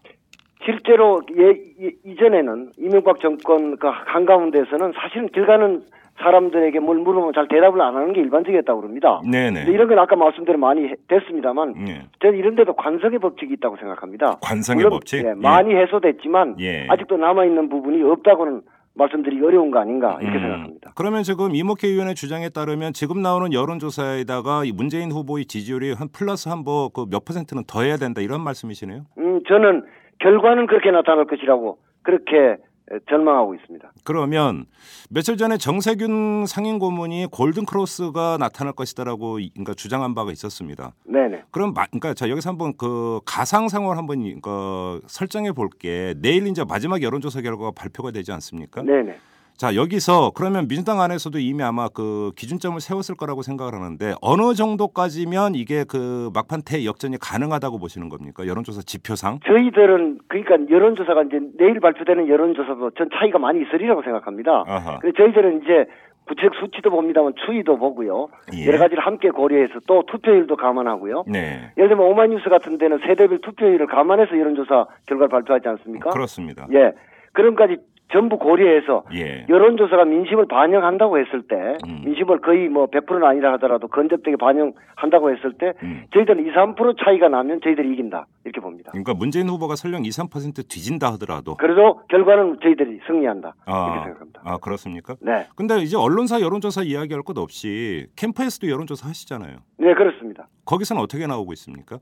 실제로 0.65 1.21
예, 1.37 1.51
이- 1.81 1.97
이전에는 2.05 2.71
이명박 2.79 3.19
정권 3.21 3.77
그 3.79 3.89
한가운데에서는 3.89 4.93
사실은 4.95 5.29
길 5.31 5.47
가는 5.47 5.83
사람들에게 6.19 6.81
뭘 6.81 6.99
물으면 6.99 7.33
잘 7.35 7.49
대답을 7.49 7.81
안 7.81 7.95
하는 7.97 8.13
게 8.13 8.21
일반적이었다고 8.21 8.81
그럽니다. 8.81 9.21
네, 9.31 9.51
네. 9.51 9.65
이런 9.69 9.89
건 9.89 9.99
아까 9.99 10.17
말씀대로 10.17 10.59
많이 10.59 10.85
해- 10.89 10.95
됐습니다만 11.09 11.75
예. 11.89 12.03
저는 12.21 12.39
이런 12.39 12.55
데도 12.57 12.75
관성의 12.75 13.19
법칙이 13.21 13.55
있다고 13.55 13.77
생각합니다. 13.79 14.37
관성의 14.43 14.85
물론, 14.85 14.91
법칙? 14.99 15.25
예, 15.25 15.31
예. 15.31 15.35
많이 15.35 15.75
해소됐지만 15.75 16.57
예. 16.61 16.87
아직도 16.91 17.17
남아 17.17 17.45
있는 17.47 17.69
부분이 17.69 18.03
없다고는 18.03 18.63
말씀드리기 18.95 19.43
어려운 19.43 19.71
거 19.71 19.79
아닌가 19.79 20.19
이렇게 20.21 20.37
음, 20.39 20.43
생각합니다. 20.43 20.93
그러면 20.97 21.23
지금 21.23 21.55
이목회 21.55 21.87
의원의 21.89 22.15
주장에 22.17 22.49
따르면 22.51 22.93
지금 22.93 23.23
나오는 23.23 23.53
여론조사에다가 23.53 24.65
이 24.65 24.73
문재인 24.73 25.11
후보의 25.13 25.47
지지율이 25.47 25.93
한 25.93 26.09
플러스 26.13 26.49
한뭐그몇 26.49 27.25
퍼센트는 27.25 27.63
더 27.67 27.83
해야 27.83 27.97
된다 27.97 28.21
이런 28.21 28.43
말씀이시네요. 28.43 29.03
음, 29.19 29.41
저는 29.49 29.85
결과는 30.19 30.67
그렇게 30.67 30.91
나타날 30.91 31.25
것이라고 31.27 31.79
그렇게 32.03 32.57
에, 32.93 32.99
전망하고 33.09 33.55
있습니다. 33.55 33.93
그러면 34.05 34.67
며칠 35.11 35.37
전에 35.37 35.57
정세균 35.59 36.47
상임 36.47 36.79
고문이 36.79 37.27
골든 37.31 37.65
크로스가 37.67 38.37
나타날 38.39 38.73
것이다라고 38.73 39.39
이- 39.39 39.51
그러니까 39.51 39.75
주장한 39.75 40.15
바가 40.15 40.33
있었습니다. 40.33 40.93
네네. 41.05 41.45
그럼 41.51 41.73
마, 41.75 41.87
그러니까 41.87 42.15
자 42.15 42.29
여기서 42.29 42.51
한번 42.51 42.77
그 42.77 43.21
가상 43.25 43.69
상황을 43.69 43.97
한번 43.97 44.21
이- 44.23 44.41
그 44.41 45.01
설정해 45.07 45.53
볼게. 45.53 46.15
내일 46.19 46.47
이제 46.49 46.65
마지막 46.65 47.03
여론조사 47.03 47.43
결과가 47.43 47.73
발표가 47.73 48.11
되지 48.11 48.33
않습니까? 48.33 48.83
네네. 48.83 49.17
자 49.57 49.75
여기서 49.75 50.33
그러면 50.35 50.69
민주당 50.69 51.01
안에서도 51.01 51.39
이미 51.39 51.63
아마 51.63 51.89
그 51.89 52.33
기준점을 52.37 52.81
세웠을 52.81 53.15
거라고 53.15 53.43
생각을 53.43 53.75
하는데 53.75 54.15
어느 54.23 54.55
정도까지면 54.55 55.55
이게 55.55 55.85
그 55.85 56.31
막판 56.33 56.63
대역전이 56.63 57.19
가능하다고 57.21 57.79
보시는 57.79 58.09
겁니까? 58.09 58.47
여론조사 58.47 58.83
지표상? 58.87 59.41
저희들은 59.47 60.21
그러니까 60.29 60.57
여론조사가 60.75 61.25
이제 61.25 61.41
내일 61.59 61.81
발표되는 61.81 62.29
여론조사도 62.29 62.93
전 62.93 63.11
차이가 63.19 63.39
많이 63.39 63.61
있으리라고 63.63 64.03
생각합니다. 64.03 64.65
아하. 64.67 64.99
그래서 65.01 65.17
저희들은 65.19 65.63
이제 65.63 65.87
구체적 66.27 66.55
수치도 66.61 66.91
봅니다만 66.91 67.35
추이도 67.45 67.77
보고요. 67.77 68.29
예. 68.55 68.67
여러 68.67 68.79
가지를 68.79 69.05
함께 69.05 69.31
고려해서 69.31 69.81
또 69.87 70.05
투표율도 70.07 70.57
감안하고요. 70.57 71.25
네. 71.27 71.73
예를 71.77 71.89
들면 71.89 72.07
오마이뉴스 72.07 72.49
같은 72.49 72.79
데는 72.79 72.99
세대별 73.05 73.41
투표율을 73.41 73.87
감안해서 73.89 74.39
여론조사 74.39 74.87
결과를 75.07 75.29
발표하지 75.29 75.69
않습니까? 75.69 76.11
그렇습니다. 76.11 76.67
예. 76.73 76.93
그런 77.33 77.57
까지 77.57 77.79
전부 78.13 78.39
고려해서 78.39 79.05
예. 79.15 79.47
여론조사가 79.49 80.05
민심을 80.05 80.47
반영한다고 80.47 81.19
했을 81.19 81.43
때 81.43 81.79
음. 81.87 82.03
민심을 82.05 82.41
거의 82.41 82.69
뭐 82.69 82.87
100%는 82.87 83.25
아니라 83.25 83.53
하더라도 83.55 83.89
건접되게 83.89 84.37
반영한다고 84.37 85.31
했을 85.33 85.53
때 85.55 85.73
음. 85.83 86.05
저희들은 86.13 86.47
2, 86.47 86.53
3% 86.53 86.97
차이가 87.05 87.29
나면 87.29 87.61
저희들이 87.63 87.93
이긴다 87.93 88.27
이렇게 88.45 88.61
봅니다. 88.61 88.91
그러니까 88.91 89.15
문재인 89.15 89.49
후보가 89.49 89.77
설령 89.77 90.05
2, 90.05 90.09
3% 90.09 90.69
뒤진다 90.69 91.13
하더라도 91.15 91.57
그래도 91.57 92.01
결과는 92.09 92.59
저희들이 92.63 93.01
승리한다 93.07 93.55
이렇게 93.67 93.71
아, 93.71 94.03
생각합니다. 94.05 94.41
아 94.45 94.59
그렇습니까? 94.59 95.17
네, 95.21 95.47
근데 95.55 95.79
이제 95.79 95.97
언론사 95.97 96.41
여론조사 96.41 96.83
이야기할 96.83 97.23
것 97.23 97.39
없이 97.39 98.07
캠프에서도 98.17 98.69
여론조사 98.69 99.09
하시잖아요. 99.09 99.59
네 99.79 99.95
그렇습니다. 99.95 100.49
거기서는 100.65 101.03
어떻게 101.03 101.27
나오고 101.27 101.53
있습니까? 101.53 101.99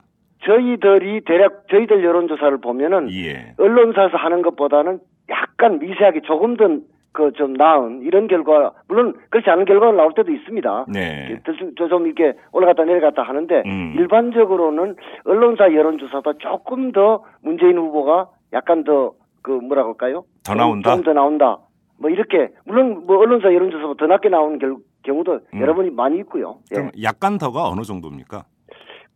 저희들이 0.52 1.20
대략 1.26 1.68
저희들 1.70 2.02
여론조사를 2.04 2.58
보면은 2.58 3.10
예. 3.12 3.52
언론사에서 3.58 4.16
하는 4.16 4.42
것보다는 4.42 4.98
약간 5.28 5.78
미세하게 5.78 6.22
조금 6.22 6.56
더 6.56 6.66
그 7.12 7.32
좀 7.32 7.54
나은 7.54 8.02
이런 8.02 8.28
결과 8.28 8.72
물론 8.86 9.14
그렇지 9.30 9.48
않은 9.50 9.64
결과가 9.64 9.92
나올 9.92 10.12
때도 10.14 10.30
있습니다. 10.30 10.86
네. 10.92 11.40
좀, 11.44 11.88
좀 11.88 12.06
이렇게 12.06 12.34
올라갔다 12.52 12.84
내려갔다 12.84 13.22
하는데 13.22 13.62
음. 13.66 13.94
일반적으로는 13.98 14.94
언론사 15.24 15.72
여론조사보다 15.74 16.38
조금 16.38 16.92
더 16.92 17.24
문재인 17.42 17.76
후보가 17.78 18.28
약간 18.52 18.84
더 18.84 19.14
그 19.42 19.50
뭐라고 19.52 19.88
할까요? 19.90 20.24
더 20.44 20.54
나온다? 20.54 20.94
좀 20.94 21.02
더 21.02 21.12
나온다. 21.12 21.58
뭐 21.98 22.10
이렇게 22.10 22.50
물론 22.66 23.04
뭐 23.06 23.18
언론사 23.18 23.52
여론조사보다 23.54 23.98
더 23.98 24.06
낮게 24.06 24.28
나오는 24.28 24.58
결- 24.58 24.76
경우도 25.02 25.40
음. 25.54 25.60
여러분이 25.60 25.90
많이 25.90 26.18
있고요. 26.18 26.58
예. 26.72 26.76
그럼 26.76 26.90
약간 27.02 27.38
더가 27.38 27.68
어느 27.68 27.80
정도입니까? 27.82 28.44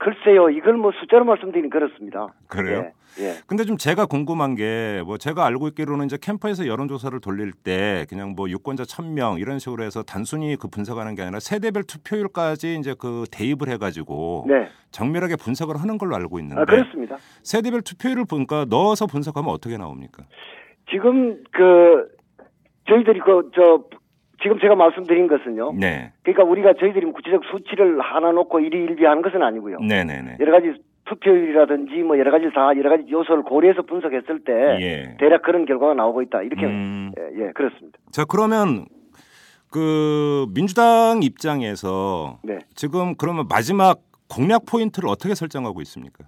글쎄요, 0.03 0.51
이걸 0.51 0.75
뭐 0.75 0.91
숫자로 1.01 1.25
말씀드리긴 1.25 1.71
그렇습니다. 1.71 2.27
그래요? 2.49 2.91
예. 3.21 3.25
예. 3.25 3.35
근데 3.47 3.65
좀 3.65 3.77
제가 3.77 4.07
궁금한 4.07 4.57
게 4.57 5.03
뭐 5.05 5.17
제가 5.17 5.47
알고 5.47 5.69
있기로는 5.69 6.07
이제 6.07 6.19
캠퍼에서 6.21 6.67
여론조사를 6.67 7.21
돌릴 7.21 7.53
때 7.53 8.05
그냥 8.09 8.35
뭐 8.35 8.49
유권자 8.49 8.83
1000명 8.85 9.41
이런 9.41 9.59
식으로 9.61 9.85
해서 9.85 10.03
단순히 10.03 10.57
그 10.57 10.67
분석하는 10.69 11.15
게 11.15 11.23
아니라 11.23 11.39
세대별 11.41 11.85
투표율까지 11.85 12.77
이제 12.81 12.95
그 12.99 13.25
대입을 13.31 13.69
해가지고 13.69 14.47
네. 14.49 14.69
정밀하게 14.91 15.37
분석을 15.37 15.77
하는 15.81 15.99
걸로 15.99 16.17
알고 16.17 16.41
있는데 16.41 16.61
아, 16.61 16.65
그렇습니다. 16.65 17.17
세대별 17.43 17.83
투표율을 17.83 18.25
보니까 18.25 18.67
넣어서 18.69 19.07
분석하면 19.07 19.51
어떻게 19.51 19.77
나옵니까? 19.77 20.25
지금 20.91 21.43
그 21.53 22.09
저희들이 22.89 23.21
그 23.21 23.51
저 23.55 23.85
지금 24.43 24.59
제가 24.59 24.75
말씀드린 24.75 25.29
것은요. 25.29 25.75
네, 25.79 26.13
그러니까 26.23 26.45
우리가 26.45 26.75
저희들이 26.75 27.07
구체적 27.13 27.43
수치를 27.51 28.01
하나 28.01 28.33
놓고 28.33 28.61
일희일비하는 28.61 29.23
것은 29.23 29.43
아니고요. 29.43 29.79
네, 29.81 30.05
네, 30.05 30.23
네. 30.23 30.37
여러 30.41 30.53
가지 30.53 30.75
투표율이라든지 31.05 32.03
뭐 32.03 32.19
여러 32.19 32.31
가지 32.31 32.47
다 32.55 32.77
여러 32.77 32.91
가지 32.91 33.11
요소를 33.11 33.43
고려해서 33.43 33.83
분석했을 33.83 34.45
때 34.45 34.53
예. 34.81 35.17
대략 35.19 35.43
그런 35.43 35.65
결과가 35.67 35.95
나오고 35.95 36.23
있다. 36.23 36.43
이렇게 36.43 36.65
음. 36.65 37.13
예, 37.19 37.47
예, 37.47 37.53
그렇습니다. 37.53 37.99
자 38.11 38.25
그러면 38.25 38.87
그 39.71 40.47
민주당 40.55 41.21
입장에서 41.23 42.39
네. 42.45 42.59
지금 42.75 43.15
그러면 43.17 43.47
마지막 43.49 44.01
공략 44.29 44.65
포인트를 44.67 45.09
어떻게 45.09 45.35
설정하고 45.35 45.81
있습니까? 45.83 46.25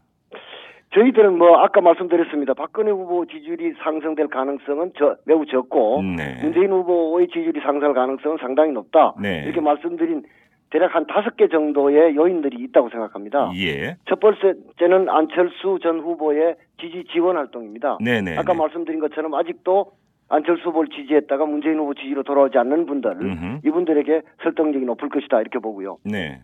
저희들은 0.94 1.36
뭐 1.36 1.58
아까 1.58 1.80
말씀드렸습니다. 1.80 2.54
박근혜 2.54 2.90
후보 2.90 3.26
지지율이 3.26 3.74
상승될 3.82 4.28
가능성은 4.28 4.92
저, 4.96 5.16
매우 5.26 5.44
적고 5.44 6.02
네. 6.16 6.38
문재인 6.40 6.70
후보의 6.70 7.28
지지율이 7.28 7.60
상승할 7.60 7.94
가능성은 7.94 8.38
상당히 8.40 8.72
높다. 8.72 9.14
네. 9.20 9.42
이렇게 9.44 9.60
말씀드린 9.60 10.22
대략 10.70 10.94
한 10.94 11.06
다섯 11.06 11.36
개 11.36 11.48
정도의 11.48 12.16
요인들이 12.16 12.56
있다고 12.64 12.90
생각합니다. 12.90 13.50
예. 13.56 13.96
첫 14.08 14.18
번째는 14.20 15.08
안철수 15.08 15.78
전 15.82 16.00
후보의 16.00 16.56
지지 16.80 17.04
지원 17.12 17.36
활동입니다. 17.36 17.98
네네. 18.00 18.36
아까 18.38 18.54
말씀드린 18.54 19.00
것처럼 19.00 19.34
아직도 19.34 19.92
안철수 20.28 20.68
후보를 20.68 20.88
지지했다가 20.90 21.46
문재인 21.46 21.78
후보 21.78 21.94
지지로 21.94 22.22
돌아오지 22.22 22.58
않는 22.58 22.86
분들 22.86 23.10
음흠. 23.10 23.58
이분들에게 23.66 24.22
설득력이 24.42 24.84
높을 24.84 25.08
것이다 25.08 25.40
이렇게 25.40 25.58
보고요. 25.58 25.98
네. 26.04 26.40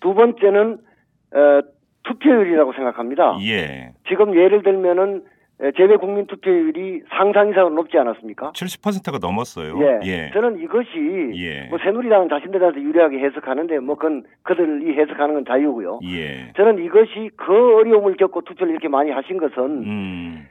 두 0.00 0.14
번째는 0.14 0.78
어, 1.34 1.60
투표율이라고 2.04 2.72
생각합니다. 2.72 3.38
예. 3.42 3.92
지금 4.08 4.34
예를 4.36 4.62
들면은 4.62 5.22
에, 5.60 5.70
재외 5.76 5.96
국민 5.96 6.26
투표율이 6.26 7.02
상상 7.10 7.50
이상으로 7.50 7.74
높지 7.74 7.96
않았습니까? 7.96 8.52
70%가 8.52 9.18
넘었어요. 9.20 9.78
예. 9.80 10.00
예. 10.04 10.30
저는 10.32 10.58
이것이 10.60 11.32
예. 11.36 11.68
뭐 11.68 11.78
새누리당은 11.78 12.28
자신들한테 12.28 12.80
유리하게 12.80 13.18
해석하는데 13.20 13.78
뭐 13.78 13.94
그건 13.94 14.24
그들이 14.42 14.98
해석하는 14.98 15.34
건 15.34 15.44
자유고요. 15.46 16.00
예. 16.04 16.52
저는 16.56 16.84
이것이 16.84 17.30
그 17.36 17.76
어려움을 17.76 18.16
겪고 18.16 18.42
투표를 18.42 18.72
이렇게 18.72 18.88
많이 18.88 19.10
하신 19.10 19.38
것은 19.38 19.60
음. 19.60 20.48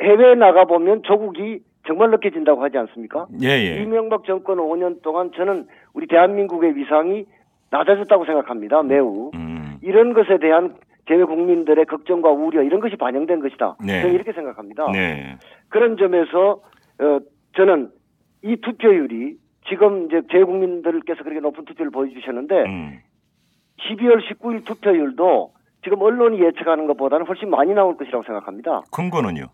해외에 0.00 0.34
나가 0.36 0.64
보면 0.64 1.02
조국이 1.02 1.60
정말 1.86 2.10
느껴진다고 2.10 2.62
하지 2.62 2.78
않습니까? 2.78 3.26
예, 3.42 3.48
예. 3.48 3.82
이명박 3.82 4.24
정권 4.24 4.58
5년 4.58 5.02
동안 5.02 5.32
저는 5.36 5.66
우리 5.92 6.06
대한민국의 6.06 6.76
위상이 6.76 7.26
낮아졌다고 7.74 8.24
생각합니다. 8.24 8.82
매우 8.82 9.30
음. 9.34 9.78
이런 9.82 10.14
것에 10.14 10.38
대한 10.38 10.76
재외 11.08 11.24
국민들의 11.24 11.84
걱정과 11.86 12.30
우려 12.30 12.62
이런 12.62 12.80
것이 12.80 12.96
반영된 12.96 13.40
것이다. 13.40 13.76
네. 13.84 14.00
저는 14.00 14.14
이렇게 14.14 14.32
생각합니다. 14.32 14.90
네. 14.92 15.36
그런 15.68 15.96
점에서 15.96 16.62
어, 17.00 17.18
저는 17.56 17.90
이 18.42 18.56
투표율이 18.56 19.36
지금 19.68 20.06
이제 20.06 20.22
재외 20.30 20.44
국민들께서 20.44 21.24
그렇게 21.24 21.40
높은 21.40 21.64
투표를 21.64 21.90
보여주셨는데 21.90 22.64
음. 22.64 22.98
12월 23.80 24.20
19일 24.28 24.64
투표율도 24.64 25.52
지금 25.82 26.00
언론이 26.00 26.40
예측하는 26.40 26.86
것보다는 26.86 27.26
훨씬 27.26 27.50
많이 27.50 27.74
나올 27.74 27.96
것이라고 27.96 28.22
생각합니다. 28.22 28.82
근거는요? 28.92 29.46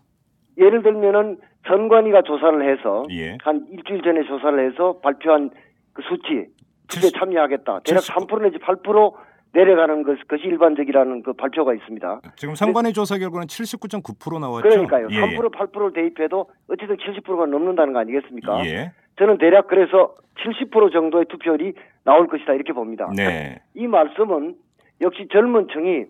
예를 0.57 0.83
들면은 0.83 1.37
선관위가 1.67 2.21
조사를 2.21 2.69
해서 2.69 3.05
예. 3.11 3.37
한 3.41 3.65
일주일 3.71 4.01
전에 4.03 4.23
조사를 4.23 4.71
해서 4.71 4.99
발표한 5.01 5.49
그 5.93 6.01
수치 6.03 6.47
70 6.91 7.13
참여하겠다. 7.19 7.81
대략 7.85 8.01
79 8.01 8.25
3% 8.27 8.41
내지 8.43 8.57
8% 8.57 9.13
내려가는 9.53 10.03
것, 10.03 10.27
것이 10.27 10.43
일반적이라는 10.43 11.23
그 11.23 11.33
발표가 11.33 11.73
있습니다. 11.73 12.21
지금 12.35 12.55
상관의 12.55 12.93
조사 12.93 13.17
결과는 13.17 13.47
79.9% 13.47 14.39
나왔죠. 14.39 14.69
그러니까요. 14.69 15.07
예, 15.11 15.37
3% 15.37 15.51
8%를 15.51 15.93
대입해도 15.93 16.49
어쨌든 16.69 16.97
70%가 16.97 17.45
넘는다는 17.47 17.93
거 17.93 17.99
아니겠습니까? 17.99 18.65
예. 18.65 18.91
저는 19.17 19.37
대략 19.37 19.67
그래서 19.67 20.15
70% 20.45 20.93
정도의 20.93 21.25
투표율이 21.25 21.73
나올 22.03 22.27
것이다 22.27 22.53
이렇게 22.53 22.71
봅니다. 22.73 23.09
네. 23.15 23.61
이 23.75 23.87
말씀은 23.87 24.55
역시 25.01 25.27
젊은 25.31 25.67
층이 25.67 26.05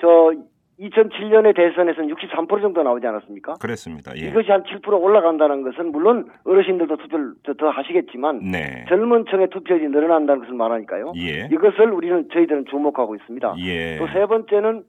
저 0.00 0.32
2007년의 0.78 1.56
대선에서는 1.56 2.14
63% 2.14 2.60
정도 2.60 2.82
나오지 2.82 3.06
않았습니까? 3.06 3.54
그랬습니다. 3.54 4.12
예. 4.16 4.28
이것이 4.28 4.50
한 4.50 4.62
7% 4.64 5.00
올라간다는 5.00 5.62
것은 5.62 5.90
물론 5.90 6.28
어르신들도 6.44 6.96
투표를 6.96 7.32
더, 7.44 7.54
더 7.54 7.70
하시겠지만 7.70 8.40
네. 8.50 8.84
젊은 8.88 9.24
층의 9.30 9.48
투표율이 9.50 9.88
늘어난다는 9.88 10.42
것을 10.42 10.54
말하니까요. 10.54 11.14
예. 11.16 11.48
이것을 11.50 11.90
우리는 11.92 12.28
저희들은 12.30 12.66
주목하고 12.66 13.14
있습니다. 13.14 13.54
예. 13.60 13.96
또세 13.98 14.26
번째는 14.26 14.84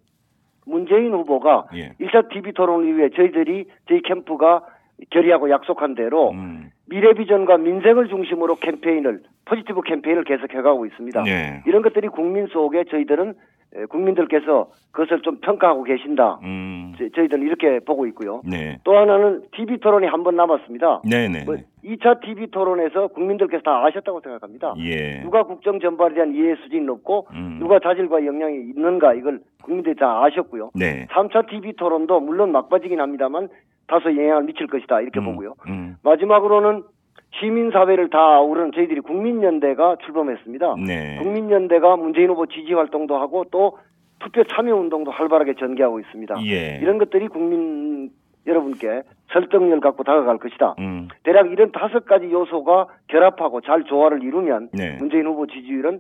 문재인 0.65 1.13
후보가 1.13 1.67
예. 1.75 1.93
1차 2.01 2.29
TV 2.29 2.51
토론 2.51 2.85
이후에 2.85 3.09
저희들이 3.15 3.65
저희 3.87 4.01
캠프가 4.01 4.63
결의하고 5.09 5.49
약속한 5.49 5.95
대로 5.95 6.31
음. 6.31 6.71
미래 6.89 7.13
비전과 7.13 7.57
민생을 7.57 8.09
중심으로 8.09 8.57
캠페인을 8.57 9.21
포지티브 9.45 9.81
캠페인을 9.81 10.23
계속해가고 10.25 10.85
있습니다. 10.85 11.23
네. 11.23 11.63
이런 11.65 11.81
것들이 11.81 12.07
국민 12.09 12.47
속에 12.47 12.83
저희들은 12.85 13.29
에, 13.29 13.66
국민들께서 13.89 14.69
그것을 14.91 15.21
좀 15.21 15.37
평가하고 15.41 15.83
계신다. 15.83 16.39
음. 16.43 16.93
저, 16.97 17.07
저희들은 17.09 17.43
이렇게 17.45 17.79
보고 17.79 18.05
있고요. 18.07 18.41
네. 18.45 18.79
또 18.83 18.97
하나는 18.97 19.43
TV 19.55 19.77
토론이 19.79 20.07
한 20.07 20.23
번 20.23 20.35
남았습니다. 20.35 21.01
네, 21.05 21.27
네. 21.29 21.43
뭐 21.45 21.55
네. 21.55 21.63
2차 21.83 22.19
TV 22.21 22.47
토론에서 22.47 23.07
국민들께서 23.09 23.61
다 23.63 23.85
아셨다고 23.85 24.19
생각합니다. 24.21 24.73
예. 24.79 25.21
누가 25.21 25.43
국정 25.43 25.79
전반에 25.79 26.15
대한 26.15 26.33
이해 26.33 26.55
수준이 26.55 26.81
높고 26.85 27.27
음. 27.33 27.57
누가 27.59 27.79
자질과 27.79 28.25
역량이 28.25 28.55
있는가 28.75 29.13
이걸 29.13 29.39
국민들이 29.63 29.95
다 29.95 30.23
아셨고요. 30.23 30.71
네. 30.73 31.05
3차 31.11 31.47
TV 31.49 31.73
토론도 31.73 32.19
물론 32.21 32.51
막바지긴 32.51 32.99
합니다만 32.99 33.49
다소 33.87 34.09
영향을 34.15 34.43
미칠 34.43 34.67
것이다 34.67 34.99
이렇게 35.01 35.19
음, 35.21 35.25
보고요. 35.25 35.53
음. 35.67 35.95
마지막으로는 36.03 36.83
시민사회를 37.39 38.09
다 38.09 38.17
아우르는 38.19 38.71
저희들이 38.71 39.01
국민연대가 39.01 39.97
출범했습니다. 40.03 40.75
네. 40.85 41.17
국민연대가 41.21 41.95
문재인 41.95 42.29
후보 42.29 42.45
지지 42.47 42.73
활동도 42.73 43.17
하고 43.17 43.45
또 43.51 43.77
투표 44.19 44.43
참여 44.43 44.75
운동도 44.75 45.11
활발하게 45.11 45.55
전개하고 45.59 45.99
있습니다. 45.99 46.35
예. 46.45 46.79
이런 46.81 46.97
것들이 46.97 47.27
국민 47.27 48.09
여러분께 48.47 49.03
설득력을 49.33 49.81
갖고 49.81 50.03
다가갈 50.03 50.37
것이다. 50.37 50.75
음. 50.79 51.09
대략 51.23 51.51
이런 51.51 51.71
다섯 51.71 52.05
가지 52.05 52.31
요소가 52.31 52.87
결합하고 53.07 53.61
잘 53.61 53.83
조화를 53.83 54.23
이루면 54.23 54.69
네. 54.73 54.95
문재인 54.97 55.27
후보 55.27 55.45
지지율은 55.45 55.99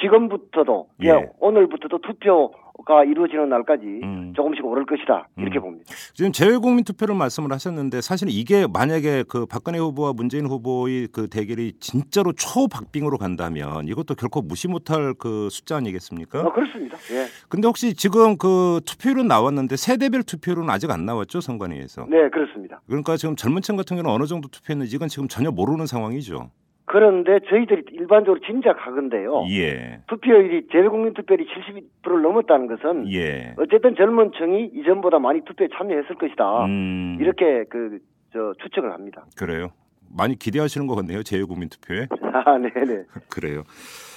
지금부터도 0.00 0.86
예. 1.02 1.08
예, 1.08 1.28
오늘부터도 1.40 1.98
투표 1.98 2.52
가 2.84 3.04
이루어지는 3.04 3.48
날까지 3.48 3.84
음. 4.02 4.32
조금씩 4.34 4.64
오를 4.64 4.86
것이다 4.86 5.28
이렇게 5.36 5.58
음. 5.58 5.62
봅니다. 5.62 5.84
지금 6.14 6.32
재외국민 6.32 6.84
투표를 6.84 7.14
말씀을 7.14 7.52
하셨는데 7.52 8.00
사실 8.00 8.28
이게 8.30 8.66
만약에 8.66 9.24
그 9.28 9.46
박근혜 9.46 9.78
후보와 9.78 10.12
문재인 10.12 10.46
후보의 10.46 11.08
그 11.12 11.28
대결이 11.28 11.74
진짜로 11.80 12.32
초박빙으로 12.32 13.18
간다면 13.18 13.86
이것도 13.86 14.14
결코 14.14 14.42
무시 14.42 14.68
못할 14.68 15.14
그 15.14 15.48
숫자 15.50 15.76
아니겠습니까? 15.76 16.40
어, 16.40 16.52
그렇습니다. 16.52 16.96
예. 17.12 17.26
근데 17.48 17.66
혹시 17.66 17.94
지금 17.94 18.36
그 18.38 18.80
투표율은 18.84 19.28
나왔는데 19.28 19.76
세대별 19.76 20.22
투표율은 20.22 20.68
아직 20.70 20.90
안 20.90 21.04
나왔죠 21.04 21.40
선관위에서. 21.40 22.06
네, 22.08 22.28
그렇습니다. 22.30 22.80
그러니까 22.86 23.16
지금 23.16 23.36
젊은 23.36 23.62
층 23.62 23.76
같은 23.76 23.96
경우는 23.96 24.10
어느 24.10 24.26
정도 24.26 24.48
투표했는지 24.48 24.96
이건 24.96 25.08
지금 25.08 25.28
전혀 25.28 25.50
모르는 25.50 25.86
상황이죠. 25.86 26.50
그런데 26.90 27.38
저희들이 27.48 27.84
일반적으로 27.92 28.40
짐작하건데요. 28.40 29.44
예. 29.50 30.00
투표율이 30.08 30.66
재외국민 30.72 31.14
투표율이 31.14 31.46
70%를 31.46 32.22
넘었다는 32.22 32.66
것은 32.66 33.12
예. 33.12 33.54
어쨌든 33.58 33.94
젊은 33.94 34.32
층이 34.36 34.72
이전보다 34.74 35.20
많이 35.20 35.40
투표에 35.44 35.68
참여했을 35.76 36.16
것이다. 36.16 36.64
음. 36.66 37.18
이렇게 37.20 37.64
그 37.70 38.00
저 38.32 38.52
추측을 38.62 38.92
합니다. 38.92 39.24
그래요. 39.36 39.70
많이 40.08 40.36
기대하시는 40.38 40.86
것 40.86 40.94
같네요. 40.96 41.22
재외국민 41.22 41.68
투표에. 41.68 42.06
아, 42.44 42.58
네, 42.58 42.70
네. 42.84 43.04
그래요. 43.30 43.62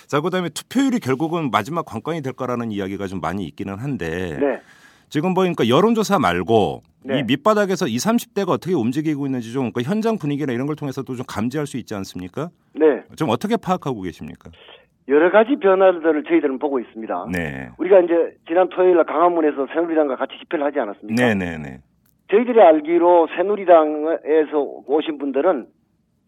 자, 0.07 0.21
그다음에 0.21 0.49
투표율이 0.49 0.99
결국은 0.99 1.49
마지막 1.51 1.85
관건이 1.85 2.21
될 2.21 2.33
거라는 2.33 2.71
이야기가 2.71 3.07
좀 3.07 3.19
많이 3.21 3.45
있기는 3.45 3.75
한데 3.77 4.37
네. 4.39 4.61
지금 5.13 5.35
보니까 5.35 5.69
여론조사 5.69 6.17
말고 6.17 6.81
네. 7.05 7.19
이 7.19 7.23
밑바닥에서 7.23 7.85
20, 7.85 8.09
30대가 8.09 8.49
어떻게 8.49 8.73
움직이고 8.73 9.27
있는지 9.27 9.53
좀 9.53 9.69
그 9.71 9.83
현장 9.83 10.17
분위기나 10.17 10.51
이런 10.53 10.65
걸 10.65 10.75
통해서도 10.75 11.13
좀 11.13 11.23
감지할 11.29 11.67
수 11.67 11.77
있지 11.77 11.93
않습니까? 11.93 12.49
네. 12.73 13.03
좀 13.15 13.29
어떻게 13.29 13.55
파악하고 13.55 14.01
계십니까? 14.01 14.49
여러 15.07 15.29
가지 15.29 15.55
변화들을 15.57 16.23
저희들은 16.23 16.57
보고 16.57 16.79
있습니다. 16.79 17.27
네. 17.31 17.69
우리가 17.77 17.99
이제 17.99 18.13
지난 18.47 18.69
토요일 18.69 18.95
날 18.95 19.05
강화문에서 19.05 19.67
새누리당과 19.71 20.15
같이 20.15 20.33
집회를 20.39 20.65
하지 20.65 20.79
않았습니까? 20.79 21.23
네, 21.23 21.35
네, 21.35 21.57
네. 21.59 21.77
저희들이 22.31 22.59
알기로 22.59 23.27
새누리당에서 23.37 24.57
오신 24.87 25.19
분들은 25.19 25.67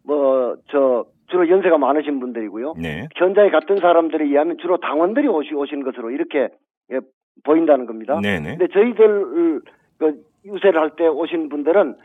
뭐 0.05 0.57
저 0.69 1.05
주로 1.31 1.49
연세가 1.49 1.79
많으신 1.79 2.19
분들이고요. 2.19 2.75
네. 2.77 3.07
현장에 3.15 3.49
갔던 3.49 3.77
사람들에 3.79 4.25
의하면 4.25 4.57
주로 4.61 4.77
당원들이 4.77 5.27
오시, 5.27 5.55
오신 5.55 5.83
것으로 5.83 6.11
이렇게 6.11 6.49
예, 6.91 6.99
보인다는 7.43 7.85
겁니다. 7.85 8.19
네네. 8.21 8.57
근데 8.57 8.67
저희들 8.73 9.61
그 9.97 10.23
유세를 10.45 10.79
할 10.79 10.89
때 10.95 11.07
오신 11.07 11.49
분들은 11.49 11.95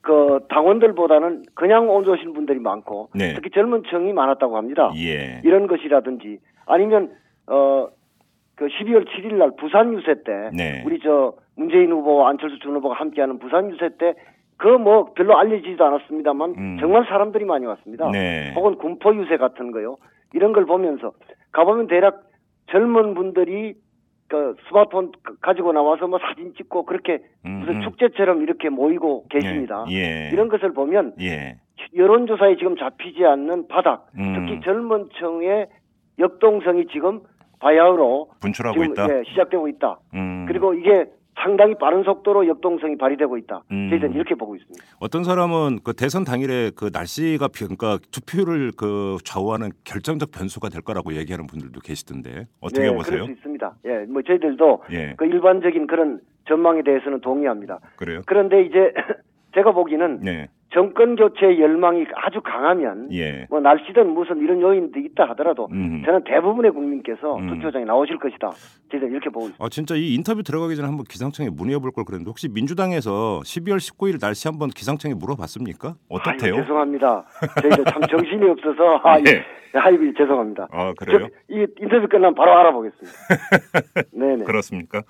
그 0.00 0.40
당원들보다는 0.48 1.44
그냥 1.54 1.88
오신 1.88 2.32
분들이 2.32 2.58
많고 2.58 3.10
네. 3.14 3.34
특히 3.34 3.50
젊은 3.50 3.82
층이 3.88 4.12
많았다고 4.12 4.56
합니다. 4.56 4.90
예. 4.96 5.40
이런 5.44 5.66
것이라든지 5.66 6.38
아니면 6.66 7.10
어 7.46 7.88
그 8.54 8.66
12월 8.66 9.06
7일 9.08 9.34
날 9.36 9.50
부산 9.58 9.94
유세 9.94 10.12
때 10.24 10.50
네. 10.54 10.82
우리 10.84 11.00
저 11.02 11.32
문재인 11.56 11.90
후보와 11.90 12.28
안철수 12.28 12.58
전 12.60 12.74
후보가 12.76 12.94
함께하는 12.96 13.38
부산 13.38 13.70
유세 13.70 13.88
때 13.98 14.14
그 14.58 14.68
뭐 14.78 15.12
별로 15.14 15.36
알려지지도 15.38 15.82
않았습니다만 15.84 16.54
음. 16.56 16.76
정말 16.78 17.04
사람들이 17.06 17.44
많이 17.46 17.64
왔습니다. 17.66 18.10
네. 18.12 18.52
혹은 18.54 18.76
군포 18.76 19.16
유세 19.16 19.38
같은 19.38 19.72
거요. 19.72 19.96
이런 20.34 20.52
걸 20.52 20.66
보면서 20.66 21.12
가보면 21.50 21.86
대략 21.88 22.22
젊은 22.70 23.14
분들이 23.14 23.74
그 24.32 24.56
스마트폰 24.66 25.12
가- 25.22 25.34
가지고 25.42 25.72
나와서 25.72 26.06
뭐 26.06 26.18
사진 26.18 26.54
찍고 26.54 26.86
그렇게 26.86 27.18
음, 27.44 27.58
무슨 27.60 27.76
음. 27.76 27.80
축제처럼 27.82 28.40
이렇게 28.42 28.70
모이고 28.70 29.26
계십니다. 29.28 29.84
예. 29.90 30.30
이런 30.32 30.48
것을 30.48 30.72
보면 30.72 31.12
예. 31.20 31.56
여론조사에 31.94 32.56
지금 32.56 32.76
잡히지 32.76 33.26
않는 33.26 33.68
바닥, 33.68 34.06
음. 34.18 34.32
특히 34.34 34.60
젊은 34.64 35.10
층의 35.18 35.66
역동성이 36.18 36.86
지금 36.86 37.20
바야흐로 37.60 38.30
분출하고 38.40 38.74
지금 38.80 38.92
있다. 38.92 39.06
예, 39.18 39.22
시작되고 39.28 39.68
있다. 39.68 39.98
음. 40.14 40.46
그리고 40.48 40.72
이게 40.72 41.04
상당히 41.40 41.74
빠른 41.78 42.02
속도로 42.04 42.46
역동성이 42.46 42.96
발휘되고 42.98 43.38
있다. 43.38 43.62
음. 43.70 43.88
저희들은 43.90 44.14
이렇게 44.14 44.34
보고 44.34 44.54
있습니다. 44.54 44.84
어떤 45.00 45.24
사람은 45.24 45.80
그 45.82 45.92
대선 45.94 46.24
당일에 46.24 46.70
그 46.76 46.90
날씨가 46.92 47.48
비- 47.48 47.64
그러니까 47.64 47.98
투표를 48.10 48.72
그 48.76 49.16
좌우하는 49.24 49.70
결정적 49.84 50.30
변수가 50.30 50.68
될 50.68 50.82
거라고 50.82 51.14
얘기하는 51.14 51.46
분들도 51.46 51.80
계시던데 51.80 52.46
어떻게 52.60 52.88
네, 52.88 52.94
보세요? 52.94 53.22
그럴 53.22 53.26
수 53.26 53.32
있습니다. 53.32 53.74
예, 53.86 53.98
뭐 54.08 54.22
저희들도 54.22 54.82
예. 54.92 55.14
그 55.16 55.24
일반적인 55.24 55.86
그런 55.86 56.20
전망에 56.48 56.82
대해서는 56.82 57.20
동의합니다. 57.20 57.78
그래요? 57.96 58.20
그런데 58.26 58.62
이제 58.64 58.92
제가 59.54 59.72
보기에는 59.72 60.20
네. 60.20 60.48
정권 60.72 61.16
교체 61.16 61.58
열망이 61.60 62.06
아주 62.14 62.40
강하면 62.40 63.08
예. 63.12 63.46
뭐 63.50 63.60
날씨든 63.60 64.08
무슨 64.14 64.38
이런 64.38 64.62
요인도 64.62 64.98
있다 65.00 65.28
하더라도 65.30 65.68
음. 65.70 66.02
저는 66.06 66.24
대부분의 66.24 66.70
국민께서 66.70 67.36
음. 67.36 67.46
투표장에 67.48 67.84
나오실 67.84 68.18
것이다. 68.18 68.50
저희들 68.90 69.10
이렇게 69.10 69.28
보고 69.28 69.46
있습니다. 69.48 69.62
아 69.62 69.68
진짜 69.68 69.94
이 69.94 70.14
인터뷰 70.14 70.42
들어가기 70.42 70.74
전에 70.76 70.88
한번 70.88 71.04
기상청에 71.04 71.50
문의해 71.50 71.78
볼 71.78 71.92
걸 71.92 72.04
그랬는데 72.06 72.30
혹시 72.30 72.48
민주당에서 72.48 73.40
12월 73.44 73.76
19일 73.76 74.18
날씨 74.18 74.48
한번 74.48 74.70
기상청에 74.70 75.12
물어봤습니까? 75.14 75.94
어떻대요? 76.08 76.54
아이고, 76.54 76.62
죄송합니다. 76.62 77.24
저희들 77.60 77.84
참 77.92 78.00
정신이 78.10 78.48
없어서 78.48 79.00
아이, 79.04 79.22
예. 79.28 79.44
아이고 79.78 80.04
죄송합니다. 80.16 80.68
아 80.72 80.94
그래요? 80.98 81.28
저, 81.28 81.54
이 81.54 81.66
인터뷰 81.80 82.08
끝나면 82.08 82.34
바로 82.34 82.56
알아보겠습니다. 82.58 83.12
네네. 84.12 84.44
그렇습니까? 84.44 85.02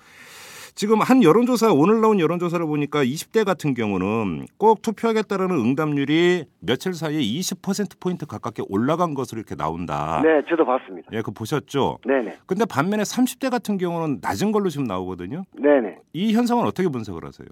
지금 0.75 1.01
한 1.01 1.21
여론조사 1.23 1.71
오늘 1.71 2.01
나온 2.01 2.19
여론조사를 2.19 2.65
보니까 2.65 3.03
20대 3.03 3.45
같은 3.45 3.73
경우는 3.75 4.47
꼭 4.57 4.81
투표하겠다라는 4.81 5.55
응답률이 5.55 6.45
며칠 6.59 6.93
사이에 6.93 7.19
20% 7.19 8.01
포인트 8.01 8.25
가깝게 8.25 8.63
올라간 8.69 9.13
것으로 9.13 9.39
이렇게 9.39 9.55
나온다. 9.55 10.21
네, 10.23 10.41
저도 10.49 10.65
봤습니다. 10.65 11.09
예, 11.13 11.21
그 11.21 11.31
보셨죠? 11.31 11.99
네 12.05 12.21
네. 12.23 12.33
근데 12.47 12.65
반면에 12.65 13.03
30대 13.03 13.51
같은 13.51 13.77
경우는 13.77 14.19
낮은 14.21 14.51
걸로 14.51 14.69
지금 14.69 14.85
나오거든요. 14.85 15.43
네 15.53 15.79
네. 15.79 15.97
이 16.13 16.33
현상은 16.33 16.65
어떻게 16.65 16.89
분석을 16.89 17.23
하세요? 17.23 17.47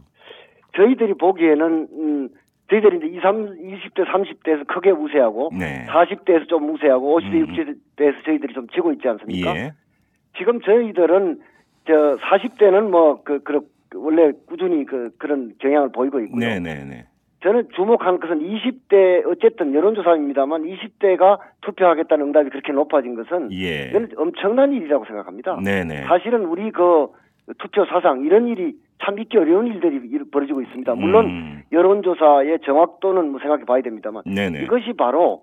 저희들이 0.76 1.14
보기에는 1.14 1.88
음, 1.92 2.30
저희들이 2.72 2.98
이제 2.98 3.08
20, 3.18 3.22
20대, 3.94 4.06
30대에서 4.08 4.66
크게 4.66 4.90
우세하고 4.92 5.52
네. 5.60 5.86
40대에서 5.90 6.48
좀 6.48 6.74
우세하고 6.74 7.20
50대, 7.20 7.34
음. 7.34 7.46
60대에서 7.98 8.26
저희들이 8.26 8.54
좀 8.54 8.68
지고 8.70 8.92
있지 8.94 9.08
않습니까? 9.08 9.56
예. 9.56 9.74
지금 10.38 10.60
저희들은 10.62 11.42
저 11.92 12.16
40대는 12.18 12.90
뭐 12.90 13.22
그 13.24 13.42
그, 13.44 13.60
원래 13.96 14.32
꾸준히 14.48 14.86
그 14.86 15.10
그런 15.18 15.52
경향을 15.60 15.90
보이고 15.92 16.20
있고요. 16.22 16.40
네, 16.40 16.60
네, 16.60 16.86
네. 16.86 17.06
저는 17.44 17.68
주목한 17.76 18.20
것은 18.22 18.40
20대 18.40 19.26
어쨌든 19.28 19.74
여론조사입니다만 19.74 20.64
20대가 20.64 21.40
투표하겠다는 21.62 22.28
응답이 22.28 22.50
그렇게 22.52 22.72
높아진 22.72 23.16
것은 23.16 23.52
예. 23.52 23.90
이건 23.90 24.10
엄청난 24.16 24.72
일이라고 24.72 25.04
생각합니다. 25.06 25.60
네, 25.62 25.84
네. 25.84 26.04
사실은 26.06 26.46
우리 26.46 26.72
그 26.72 27.08
투표 27.58 27.84
사상 27.86 28.22
이런 28.24 28.48
일이 28.48 28.76
참 29.04 29.20
있기 29.20 29.38
어려운 29.38 29.68
일들이 29.68 29.96
일- 30.08 30.30
벌어지고 30.32 30.62
있습니다. 30.62 30.94
물론 30.96 31.26
음. 31.26 31.64
여론조사의 31.72 32.60
정확도는 32.64 33.30
뭐 33.32 33.40
생각해 33.42 33.66
봐야 33.66 33.82
됩니다만 33.82 34.24
네, 34.26 34.50
네. 34.50 34.62
이것이 34.64 34.94
바로 34.94 35.42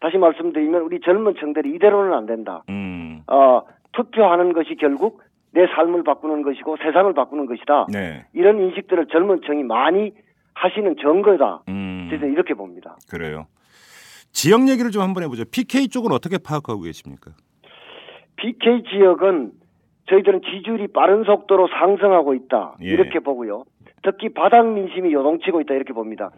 다시 0.00 0.16
말씀드리면 0.18 0.82
우리 0.82 1.00
젊은 1.00 1.34
층들이 1.40 1.74
이대로는 1.74 2.12
안 2.12 2.26
된다. 2.26 2.62
음. 2.68 3.22
어, 3.26 3.62
투표하는 3.92 4.52
것이 4.52 4.76
결국 4.76 5.22
내 5.52 5.66
삶을 5.66 6.04
바꾸는 6.04 6.42
것이고 6.42 6.76
세상을 6.76 7.12
바꾸는 7.12 7.46
것이다. 7.46 7.86
네. 7.92 8.26
이런 8.32 8.60
인식들을 8.60 9.06
젊은 9.06 9.40
층이 9.44 9.64
많이 9.64 10.12
하시는 10.54 10.96
증거다. 10.96 11.62
음. 11.68 12.08
저는 12.10 12.32
이렇게 12.32 12.54
봅니다. 12.54 12.96
그래요. 13.10 13.46
지역 14.32 14.68
얘기를 14.68 14.90
좀 14.90 15.02
한번 15.02 15.24
해보죠. 15.24 15.44
PK 15.50 15.88
쪽은 15.88 16.12
어떻게 16.12 16.38
파악하고 16.38 16.82
계십니까? 16.82 17.32
PK 18.36 18.84
지역은 18.90 19.52
저희들은 20.08 20.42
지지율이 20.42 20.88
빠른 20.88 21.24
속도로 21.24 21.68
상승하고 21.68 22.34
있다. 22.34 22.76
예. 22.82 22.86
이렇게 22.86 23.20
보고요. 23.20 23.64
특히 24.02 24.28
바닥 24.32 24.66
민심이 24.66 25.12
요동치고 25.12 25.60
있다. 25.62 25.74
이렇게 25.74 25.92
봅니다. 25.92 26.30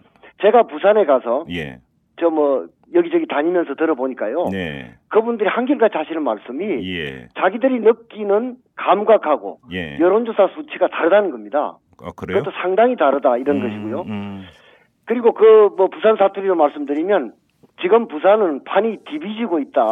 제가 0.43 0.65
부산에 0.65 1.05
가서 1.05 1.47
예. 1.51 1.81
저뭐 2.21 2.69
여기저기 2.95 3.27
다니면서 3.27 3.75
들어보니까요. 3.75 4.49
네. 4.53 4.95
그분들이 5.09 5.49
한결같이 5.49 5.97
하시는 5.97 6.23
말씀이 6.23 6.65
예. 6.97 7.29
자기들이 7.39 7.81
느끼는 7.81 8.57
감각하고 8.77 9.61
예. 9.73 9.99
여론조사 9.99 10.49
수치가 10.55 10.89
다르다는 10.89 11.31
겁니다. 11.31 11.79
어, 12.03 12.13
그래요? 12.17 12.39
그것도 12.39 12.55
상당히 12.61 12.97
다르다 12.97 13.37
이런 13.37 13.57
음, 13.57 13.63
것이고요. 13.63 14.01
음. 14.03 14.45
그리고 15.05 15.33
그 15.35 15.71
뭐 15.77 15.89
부산 15.89 16.17
사투리로 16.17 16.55
말씀드리면 16.55 17.33
지금 17.81 18.09
부산은 18.09 18.65
판이 18.65 18.99
디비지고 19.09 19.59
있다. 19.61 19.87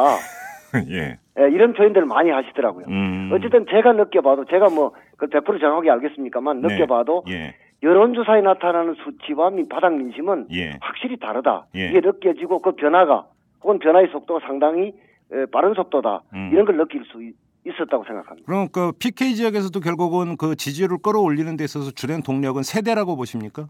예. 0.91 1.19
예, 1.39 1.49
이런 1.51 1.73
표현들을 1.73 2.07
많이 2.07 2.31
하시더라고요. 2.31 2.87
음. 2.89 3.31
어쨌든 3.33 3.67
제가 3.71 3.93
느껴봐도 3.93 4.45
제가 4.47 4.67
뭐 4.69 4.93
그 5.21 5.27
100% 5.27 5.61
정확하게 5.61 5.91
알겠습니까만 5.91 6.63
네. 6.63 6.75
느껴봐도 6.75 7.25
예. 7.29 7.55
여론조사에 7.83 8.43
나타나는 8.43 8.95
수치와 9.05 9.51
민- 9.51 9.69
바닥 9.69 9.95
민심은 9.95 10.49
예. 10.53 10.77
확실히 10.81 11.17
다르다. 11.19 11.67
예. 11.77 11.89
이게 11.89 12.01
느껴지고 12.01 12.61
그 12.61 12.73
변화가 12.73 13.27
혹은 13.63 13.79
변화의 13.79 14.09
속도가 14.13 14.47
상당히 14.47 14.93
에, 15.33 15.47
빠른 15.53 15.75
속도다. 15.75 16.23
음. 16.35 16.51
이런 16.53 16.67
걸 16.67 16.77
느낄 16.77 17.05
수 17.07 17.23
있- 17.23 17.35
있었다고 17.65 18.05
생각합니다. 18.05 18.47
그럼 18.47 18.69
그 18.73 18.93
PK 18.99 19.35
지역에서도 19.35 19.79
결국은 19.81 20.37
그 20.37 20.57
지지율을 20.57 20.99
끌어올리는 21.03 21.57
데 21.57 21.65
있어서 21.65 21.91
주된 21.91 22.23
동력은 22.23 22.63
세대라고 22.63 23.17
보십니까? 23.17 23.67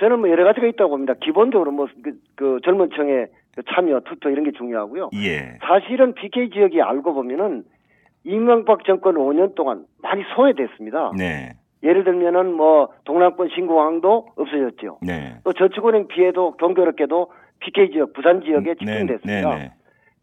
저는 0.00 0.20
뭐 0.20 0.30
여러 0.30 0.44
가지가 0.44 0.66
있다고 0.68 0.90
봅니다. 0.90 1.14
기본적으로 1.20 1.72
뭐그 1.72 2.60
젊은 2.64 2.90
층의 2.90 3.26
그 3.56 3.62
참여, 3.74 4.00
투표 4.06 4.30
이런 4.30 4.44
게 4.44 4.52
중요하고요. 4.52 5.10
예. 5.14 5.58
사실은 5.60 6.14
PK 6.14 6.50
지역이 6.50 6.80
알고 6.80 7.14
보면은 7.14 7.64
이명박 8.24 8.84
정권 8.84 9.16
5년 9.16 9.54
동안 9.56 9.84
많이 10.02 10.22
소외됐습니다. 10.36 11.12
네. 11.16 11.54
예를 11.82 12.04
들면은 12.04 12.52
뭐 12.54 12.88
동남권 13.04 13.48
신공항도 13.54 14.28
없어졌죠. 14.36 14.98
네. 15.02 15.36
또 15.44 15.52
저축은행 15.52 16.08
피해도 16.08 16.56
경교롭게도 16.56 17.30
PK 17.60 17.90
지역, 17.92 18.12
부산 18.12 18.42
지역에 18.42 18.74
네, 18.74 18.74
집중됐습니다. 18.74 19.50
네, 19.50 19.56
네. 19.56 19.72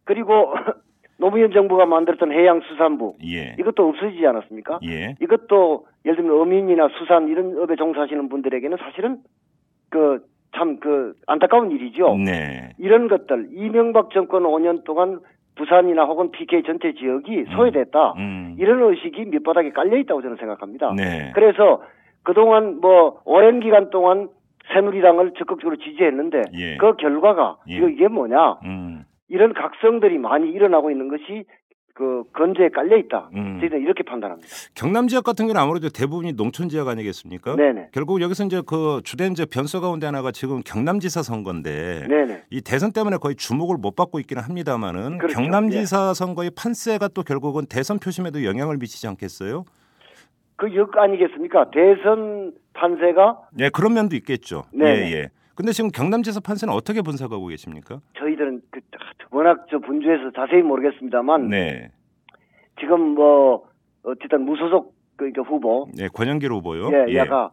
그리고 0.03 0.53
노무현 1.17 1.51
정부가 1.51 1.85
만들었던 1.85 2.31
해양수산부 2.31 3.15
예. 3.25 3.55
이것도 3.57 3.87
없어지지 3.87 4.25
않았습니까? 4.27 4.79
예. 4.83 5.15
이것도 5.21 5.87
예를 6.05 6.17
들면 6.17 6.39
어민이나 6.39 6.89
수산 6.99 7.29
이런 7.29 7.57
업에 7.57 7.75
종사하시는 7.75 8.27
분들에게는 8.27 8.77
사실은 8.77 9.19
그 9.89 10.25
참그 10.55 11.13
안타까운 11.27 11.71
일이죠. 11.71 12.15
네. 12.17 12.73
이런 12.77 13.07
것들 13.07 13.49
이명박 13.53 14.11
정권 14.11 14.43
5년 14.43 14.83
동안 14.83 15.19
부산이나 15.55 16.03
혹은 16.03 16.31
PK 16.31 16.63
전체 16.63 16.93
지역이 16.93 17.45
소외됐다. 17.55 18.13
음. 18.17 18.55
이런 18.59 18.83
의식이 18.83 19.25
밑바닥에 19.25 19.71
깔려 19.71 19.97
있다고 19.97 20.21
저는 20.21 20.37
생각합니다. 20.37 20.93
네. 20.95 21.31
그래서 21.33 21.81
그동안 22.23 22.79
뭐 22.81 23.21
오랜 23.25 23.59
기간 23.59 23.89
동안 23.89 24.29
새누리당을 24.73 25.33
적극적으로 25.37 25.77
지지했는데 25.77 26.41
예. 26.53 26.77
그 26.77 26.95
결과가 26.95 27.57
예. 27.69 27.75
이게 27.75 28.07
뭐냐 28.07 28.59
음. 28.65 29.05
이런 29.29 29.53
각성들이 29.53 30.17
많이 30.17 30.49
일어나고 30.49 30.91
있는 30.91 31.07
것이 31.07 31.45
그 31.95 32.23
건재에 32.33 32.67
깔려 32.69 32.97
있다. 32.97 33.29
음. 33.35 33.57
저희는 33.61 33.81
이렇게 33.81 34.03
판단합니다. 34.03 34.45
경남 34.75 35.07
지역 35.07 35.23
같은 35.23 35.45
경우는 35.45 35.59
아무래도 35.61 35.87
대부분이 35.87 36.33
농촌 36.33 36.67
지역 36.67 36.89
아니겠습니까? 36.89 37.55
네네. 37.55 37.89
결국 37.93 38.21
여기서 38.21 38.43
이제 38.43 38.61
그 38.67 38.99
주된 39.05 39.31
이제 39.31 39.45
변수 39.45 39.79
가운데 39.79 40.05
하나가 40.05 40.33
지금 40.33 40.61
경남지사 40.65 41.23
선거인데 41.23 42.05
네네. 42.09 42.43
이 42.49 42.59
대선 42.59 42.91
때문에 42.91 43.15
거의 43.15 43.35
주목을 43.35 43.77
못 43.77 43.95
받고 43.95 44.19
있기는 44.19 44.43
합니다만은 44.43 45.19
그렇죠. 45.19 45.37
경남지사 45.39 46.13
선거의 46.13 46.51
판세가 46.53 47.07
또 47.13 47.23
결국은 47.23 47.65
대선 47.65 47.97
표심에도 47.97 48.43
영향을 48.43 48.75
미치지 48.75 49.07
않겠어요? 49.07 49.63
그 50.57 50.73
역 50.75 50.97
아니겠습니까? 50.97 51.71
대선 51.71 52.53
판세가 52.73 53.39
예, 53.61 53.69
그런 53.69 53.93
면도 53.93 54.17
있겠죠. 54.17 54.65
네. 54.73 54.85
예, 54.85 55.11
예. 55.13 55.29
근데 55.55 55.71
지금 55.71 55.89
경남지사 55.89 56.41
판세는 56.41 56.73
어떻게 56.73 57.01
분석하고 57.01 57.47
계십니까? 57.47 58.01
저희들은 58.17 58.61
그, 58.69 58.81
워낙 59.31 59.65
저 59.69 59.79
분주해서 59.79 60.31
자세히 60.31 60.61
모르겠습니다만 60.61 61.49
네. 61.49 61.89
지금 62.79 63.15
뭐 63.15 63.67
어쨌든 64.03 64.45
무소속 64.45 64.93
그 65.15 65.29
이제 65.29 65.41
후보 65.41 65.87
예, 65.99 66.07
권영길 66.07 66.51
후보요. 66.51 66.89
예, 66.91 67.15
야가 67.15 67.51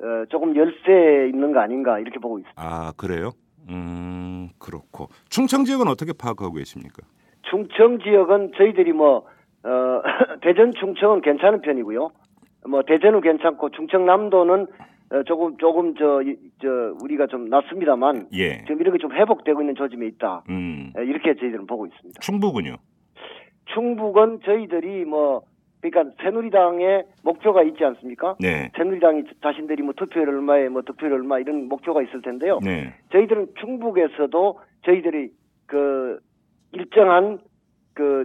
어, 0.00 0.24
조금 0.30 0.56
열세 0.56 1.28
있는 1.28 1.52
거 1.52 1.60
아닌가 1.60 1.98
이렇게 1.98 2.18
보고 2.18 2.38
있습니다. 2.38 2.60
아, 2.60 2.92
그래요? 2.96 3.30
음, 3.68 4.48
그렇고. 4.58 5.08
충청 5.28 5.64
지역은 5.64 5.86
어떻게 5.88 6.12
파악하고 6.12 6.54
계십니까? 6.54 7.02
충청 7.42 7.98
지역은 8.00 8.52
저희들이 8.56 8.92
뭐 8.92 9.26
어, 9.64 10.02
대전 10.42 10.72
충청은 10.72 11.20
괜찮은 11.20 11.60
편이고요. 11.60 12.10
뭐 12.68 12.82
대전은 12.82 13.20
괜찮고 13.20 13.70
충청남도는 13.70 14.62
어, 14.62 14.66
조금 15.26 15.56
조금 15.58 15.94
저, 15.96 16.22
이- 16.22 16.36
저 16.60 16.94
우리가 17.02 17.26
좀 17.26 17.46
낮습니다만 17.48 18.28
예. 18.32 18.58
지금 18.64 18.80
이렇게 18.80 18.98
좀 18.98 19.12
회복되고 19.12 19.60
있는 19.60 19.74
조짐에 19.74 20.06
있다. 20.06 20.44
음. 20.48 20.92
예, 20.98 21.04
이렇게 21.04 21.34
저희들은 21.34 21.66
보고 21.66 21.86
있습니다. 21.86 22.20
충북은요? 22.20 22.76
충북은 23.74 24.40
저희들이 24.44 25.04
뭐 25.04 25.42
그러니까 25.80 26.14
새누리당의 26.22 27.04
목표가 27.24 27.62
있지 27.64 27.84
않습니까? 27.84 28.36
네. 28.40 28.70
새누리당이 28.76 29.24
자신들이 29.42 29.82
뭐 29.82 29.92
투표율 29.96 30.28
얼마에 30.28 30.68
뭐 30.68 30.82
득표율 30.82 31.12
얼마 31.14 31.38
이런 31.40 31.68
목표가 31.68 32.02
있을 32.02 32.22
텐데요. 32.22 32.60
네. 32.62 32.94
저희들은 33.10 33.48
충북에서도 33.60 34.58
저희들이 34.84 35.30
그 35.66 36.20
일정한 36.72 37.38
그 37.94 38.24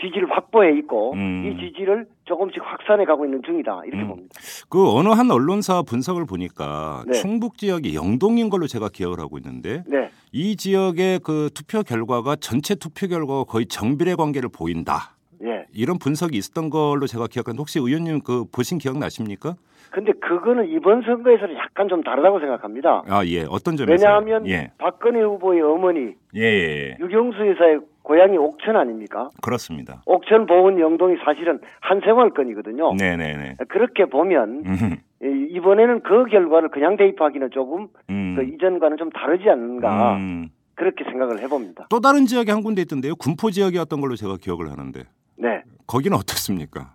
지지를 0.00 0.30
확보해 0.30 0.72
있고 0.78 1.12
음. 1.12 1.44
이 1.46 1.60
지지를 1.60 2.06
조금씩 2.24 2.62
확산해 2.62 3.04
가고 3.04 3.24
있는 3.24 3.42
중이다 3.44 3.82
이렇게 3.86 4.02
음. 4.02 4.08
봅니다. 4.08 4.30
그 4.68 4.90
어느 4.90 5.08
한 5.08 5.30
언론사 5.30 5.82
분석을 5.82 6.26
보니까 6.26 7.04
네. 7.06 7.12
충북 7.12 7.58
지역이 7.58 7.94
영동인 7.94 8.50
걸로 8.50 8.66
제가 8.66 8.88
기억을 8.88 9.20
하고 9.20 9.38
있는데 9.38 9.84
네, 9.86 10.10
이 10.32 10.56
지역의 10.56 11.20
그 11.20 11.50
투표 11.54 11.82
결과가 11.82 12.36
전체 12.36 12.74
투표 12.74 13.06
결과와 13.06 13.44
거의 13.44 13.66
정비례 13.66 14.14
관계를 14.14 14.48
보인다. 14.48 15.14
예. 15.44 15.66
이런 15.74 15.98
분석이 15.98 16.36
있었던 16.38 16.70
걸로 16.70 17.06
제가 17.06 17.26
기억하는데 17.26 17.60
혹시 17.60 17.78
의원님 17.78 18.20
그 18.20 18.44
보신 18.50 18.78
기억 18.78 18.98
나십니까? 18.98 19.56
근데 19.90 20.12
그거는 20.12 20.68
이번 20.70 21.02
선거에서는 21.02 21.54
약간 21.56 21.88
좀 21.88 22.02
다르다고 22.02 22.40
생각합니다. 22.40 23.04
아, 23.06 23.24
예. 23.26 23.44
어떤 23.48 23.76
점에서? 23.76 23.92
왜냐하면 24.04 24.46
예. 24.48 24.72
박근혜 24.78 25.20
후보의 25.22 25.60
어머니 25.62 26.14
예, 26.34 26.40
예, 26.42 26.90
예. 26.90 26.96
유경수 26.98 27.38
여사의 27.50 27.80
고향이 28.04 28.36
옥천 28.36 28.76
아닙니까? 28.76 29.30
그렇습니다. 29.42 30.02
옥천 30.06 30.46
보은 30.46 30.78
영동이 30.78 31.16
사실은 31.24 31.58
한 31.80 32.00
생활권이거든요. 32.04 32.94
네, 32.94 33.16
네, 33.16 33.36
네. 33.36 33.54
그렇게 33.68 34.04
보면 34.04 34.62
음. 34.66 34.96
이- 35.22 35.48
이번에는 35.56 36.02
그 36.02 36.26
결과를 36.26 36.68
그냥 36.68 36.96
대입하기는 36.96 37.50
조금 37.50 37.88
음. 38.10 38.34
그 38.36 38.44
이전과는 38.44 38.98
좀 38.98 39.10
다르지 39.10 39.48
않는가 39.48 40.16
음. 40.16 40.48
그렇게 40.74 41.02
생각을 41.04 41.40
해봅니다. 41.40 41.86
또 41.88 42.00
다른 42.00 42.26
지역이 42.26 42.50
한 42.50 42.62
군데 42.62 42.82
있던데요. 42.82 43.16
군포 43.16 43.50
지역이었던 43.50 44.00
걸로 44.00 44.16
제가 44.16 44.36
기억을 44.40 44.70
하는데. 44.70 45.04
네, 45.36 45.62
거기는 45.86 46.16
어떻습니까? 46.16 46.92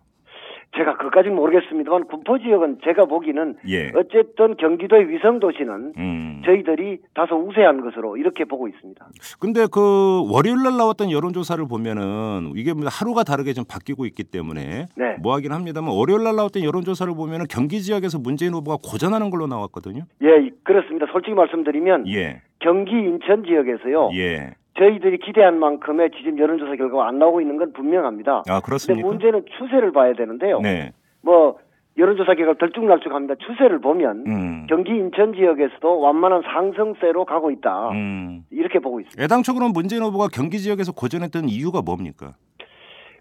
제가 0.78 0.98
그까지 0.98 1.30
모르겠습니다만 1.30 2.06
군포 2.06 2.38
지역은 2.40 2.80
제가 2.84 3.06
보기는 3.06 3.56
예. 3.68 3.92
어쨌든 3.96 4.56
경기도의 4.56 5.10
위성 5.10 5.40
도시는 5.40 5.94
음. 5.98 6.42
저희들이 6.46 7.00
다소 7.14 7.36
우세한 7.36 7.82
것으로 7.82 8.18
이렇게 8.18 8.46
보고 8.46 8.68
있습니다. 8.68 9.08
근데 9.40 9.66
그 9.72 10.32
월요일 10.32 10.64
날 10.64 10.78
나왔던 10.78 11.12
여론조사를 11.12 11.66
보면은 11.68 12.54
이게 12.56 12.74
뭐 12.74 12.84
하루가 12.88 13.24
다르게 13.24 13.54
좀 13.54 13.66
바뀌고 13.68 14.06
있기 14.06 14.24
때문에 14.24 14.86
네. 14.96 15.18
뭐 15.22 15.34
하긴 15.36 15.52
합니다만 15.52 15.92
월요일 15.94 16.24
날 16.24 16.36
나왔던 16.36 16.64
여론조사를 16.64 17.14
보면은 17.16 17.46
경기 17.50 17.82
지역에서 17.82 18.20
문재인 18.20 18.54
후보가 18.54 18.78
고전하는 18.84 19.32
걸로 19.32 19.48
나왔거든요. 19.48 20.04
예, 20.22 20.50
그렇습니다. 20.64 21.08
솔직히 21.12 21.34
말씀드리면 21.34 22.08
예. 22.10 22.42
경기 22.60 22.92
인천 22.92 23.44
지역에서요. 23.44 24.12
예. 24.14 24.54
저희들이 24.80 25.18
기대한 25.20 25.60
만큼의 25.60 26.12
지금 26.18 26.40
여론조사 26.40 26.76
결과가 26.78 27.08
안 27.08 27.20
나오고 27.20 27.42
있는 27.42 27.58
건 27.58 27.74
분명합니다. 27.74 28.38
아, 28.40 28.44
근데 28.46 28.62
그렇습니까? 28.66 29.08
문제는 29.08 29.46
추세를 29.58 29.92
봐야 29.92 30.14
되는데요. 30.14 30.60
네. 30.62 30.92
뭐 31.22 31.58
여론조사 31.98 32.34
결과 32.36 32.54
들쭉날쭉합니다. 32.54 33.36
추세를 33.46 33.80
보면 33.82 34.24
음. 34.26 34.66
경기 34.70 34.92
인천 34.92 35.34
지역에서도 35.34 36.00
완만한 36.00 36.42
상승세로 36.44 37.26
가고 37.26 37.52
있다. 37.52 37.90
음. 37.92 38.46
이렇게 38.52 38.80
보고 38.80 39.02
있습니다. 39.02 39.22
애당초 39.22 39.54
그럼 39.54 39.72
문재인 39.74 40.02
후보가 40.04 40.28
경기 40.34 40.60
지역에서 40.60 40.94
고전했던 40.94 41.50
이유가 41.50 41.82
뭡니까? 41.82 42.36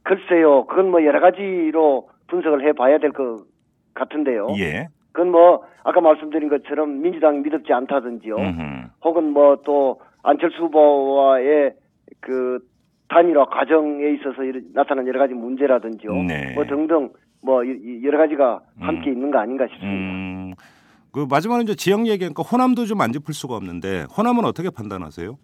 글쎄요, 0.04 0.64
그건 0.66 0.90
뭐 0.90 1.04
여러 1.04 1.20
가지로 1.20 2.08
분석을 2.28 2.66
해봐야 2.68 2.98
될 2.98 3.10
것 3.12 3.42
같은데요. 3.94 4.46
예. 4.60 4.86
그건 5.12 5.32
뭐 5.32 5.64
아까 5.82 6.00
말씀드린 6.00 6.48
것처럼 6.48 7.02
민주당 7.02 7.42
믿었지 7.42 7.72
않다든지요. 7.72 8.36
음흠. 8.36 8.62
혹은 9.02 9.32
뭐또 9.32 10.00
안철수 10.22 10.62
후보와의 10.64 11.74
그 12.20 12.58
단일화 13.08 13.46
과정에 13.46 14.10
있어서 14.14 14.42
나타난 14.74 15.06
여러 15.06 15.18
가지 15.18 15.34
문제라든지요. 15.34 16.12
네. 16.24 16.52
뭐 16.54 16.64
등등 16.64 17.10
뭐 17.42 17.62
여러 18.04 18.18
가지가 18.18 18.60
함께 18.80 19.10
음. 19.10 19.14
있는 19.14 19.30
거 19.30 19.38
아닌가 19.38 19.66
싶습니다. 19.66 19.88
음. 20.12 20.52
그 21.12 21.26
마지막으로 21.28 21.62
이제 21.62 21.74
지역 21.74 22.06
얘기니까 22.06 22.42
호남도 22.42 22.84
좀 22.84 23.00
안 23.00 23.12
짚을 23.12 23.32
수가 23.32 23.56
없는데 23.56 24.04
호남은 24.16 24.44
어떻게 24.44 24.68
판단하세요? 24.70 25.38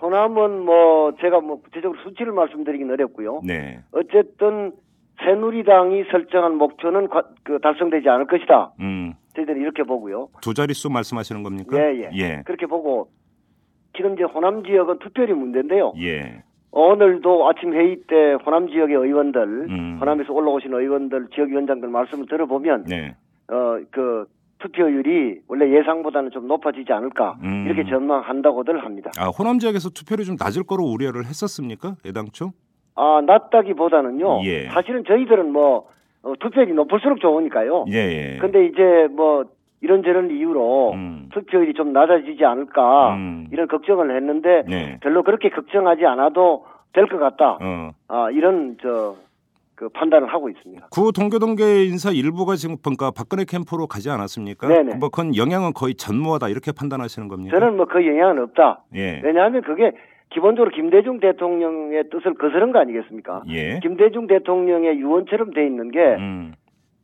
호남은 0.00 0.64
뭐 0.64 1.12
제가 1.20 1.40
뭐 1.40 1.60
구체적으로 1.60 1.98
수치를 2.02 2.32
말씀드리긴 2.32 2.90
어렵고요. 2.90 3.40
네. 3.44 3.80
어쨌든 3.92 4.72
새누리당이 5.22 6.04
설정한 6.10 6.56
목표는 6.56 7.08
과- 7.08 7.28
그 7.42 7.58
달성되지 7.60 8.08
않을 8.08 8.26
것이다. 8.26 8.72
음. 8.80 9.12
저희들이 9.34 9.60
이렇게 9.60 9.82
보고요. 9.82 10.28
두 10.40 10.54
자릿수 10.54 10.88
말씀하시는 10.90 11.42
겁니까? 11.42 11.76
예, 11.78 12.02
예. 12.04 12.10
예. 12.14 12.42
그렇게 12.46 12.66
보고 12.66 13.08
지금 14.00 14.14
이제 14.14 14.24
호남 14.24 14.64
지역은 14.64 14.98
투표율이 15.00 15.34
문제인데요. 15.34 15.92
예. 16.00 16.42
오늘도 16.72 17.46
아침 17.48 17.74
회의 17.74 17.96
때 18.08 18.32
호남 18.46 18.68
지역의 18.68 18.96
의원들, 18.96 19.42
음. 19.68 19.98
호남에서 20.00 20.32
올라오신 20.32 20.72
의원들, 20.72 21.28
지역위원장들 21.34 21.88
말씀을 21.88 22.26
들어보면 22.26 22.84
네. 22.84 23.14
어 23.48 23.78
그 23.90 24.24
투표율이 24.60 25.40
원래 25.48 25.70
예상보다는 25.78 26.30
좀 26.30 26.46
높아지지 26.46 26.92
않을까 26.92 27.38
음. 27.42 27.64
이렇게 27.66 27.88
전망한다고들 27.88 28.84
합니다. 28.84 29.10
아, 29.18 29.28
호남 29.28 29.58
지역에서 29.58 29.90
투표율이 29.90 30.24
좀 30.24 30.36
낮을 30.38 30.64
거로 30.64 30.84
우려를 30.84 31.24
했었습니까? 31.26 31.96
애당초? 32.06 32.52
아 32.94 33.20
낮다기보다는요. 33.26 34.44
예. 34.44 34.68
사실은 34.68 35.04
저희들은 35.04 35.52
뭐 35.52 35.88
어, 36.22 36.34
투표율이 36.40 36.72
높을수록 36.74 37.20
좋으니까요. 37.20 37.86
예, 37.88 37.94
예. 37.96 38.38
근데 38.38 38.66
이제 38.66 39.08
뭐 39.10 39.44
이런저런 39.82 40.30
이유로 40.30 40.92
음. 40.92 41.28
투표율이 41.32 41.74
좀 41.74 41.92
낮아지지 41.92 42.44
않을까 42.44 43.14
음. 43.14 43.48
이런 43.52 43.66
걱정을 43.68 44.14
했는데 44.16 44.62
네. 44.68 44.98
별로 45.00 45.22
그렇게 45.22 45.48
걱정하지 45.48 46.04
않아도 46.06 46.66
될 46.92 47.06
것 47.06 47.18
같다. 47.18 47.58
어. 47.60 47.90
아, 48.08 48.30
이런 48.30 48.76
저 48.82 49.16
그 49.80 49.88
판단을 49.88 50.28
하고 50.28 50.50
있습니다. 50.50 50.88
구 50.90 51.10
동교동계 51.10 51.86
인사 51.86 52.10
일부가 52.10 52.54
지금 52.56 52.76
그러니까 52.82 53.10
박근혜 53.16 53.46
캠프로 53.48 53.86
가지 53.86 54.10
않았습니까? 54.10 54.68
네네. 54.68 54.96
뭐 54.96 55.08
그건 55.08 55.34
영향은 55.34 55.72
거의 55.72 55.94
전무하다 55.94 56.50
이렇게 56.50 56.70
판단하시는 56.70 57.28
겁니까? 57.28 57.58
저는 57.58 57.78
뭐 57.78 57.86
그 57.86 58.06
영향은 58.06 58.42
없다. 58.42 58.82
예. 58.94 59.22
왜냐하면 59.24 59.62
그게 59.62 59.92
기본적으로 60.28 60.70
김대중 60.70 61.18
대통령의 61.18 62.10
뜻을 62.10 62.34
거스른 62.34 62.72
거 62.72 62.78
아니겠습니까? 62.78 63.44
예. 63.48 63.78
김대중 63.80 64.26
대통령의 64.26 64.98
유언처럼 64.98 65.54
돼 65.54 65.64
있는 65.64 65.90
게 65.90 65.98
음. 66.18 66.52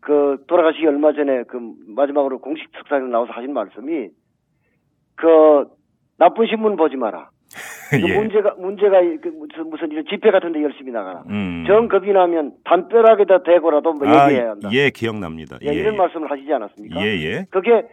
그 0.07 0.37
돌아가시기 0.47 0.87
얼마 0.87 1.13
전에 1.13 1.43
그 1.49 1.59
마지막으로 1.89 2.39
공식 2.39 2.69
석상에 2.79 3.09
나와서 3.09 3.33
하신 3.33 3.53
말씀이 3.53 4.09
그 5.17 5.65
나쁜 6.17 6.47
신문 6.47 6.77
보지 6.77 6.95
마라. 6.95 7.31
그 7.91 8.09
예. 8.09 8.17
문제가 8.17 8.55
문제가 8.57 9.01
그 9.21 9.29
무슨 9.37 9.69
무슨 9.69 9.91
이런 9.91 10.05
집회 10.09 10.31
같은데 10.31 10.63
열심히 10.63 10.93
나가라. 10.93 11.25
음. 11.29 11.65
정겁이 11.67 12.13
나면 12.13 12.53
담벼락에다 12.63 13.43
대고라도 13.43 13.95
뭐 13.95 14.07
아, 14.07 14.27
얘기해야 14.27 14.51
한다. 14.51 14.69
예, 14.73 14.91
기억납니다. 14.91 15.59
예, 15.63 15.75
이런 15.75 15.97
말씀을 15.97 16.31
하시지 16.31 16.53
않았습니까? 16.53 17.01
예, 17.01 17.07
예. 17.25 17.47
그게 17.51 17.85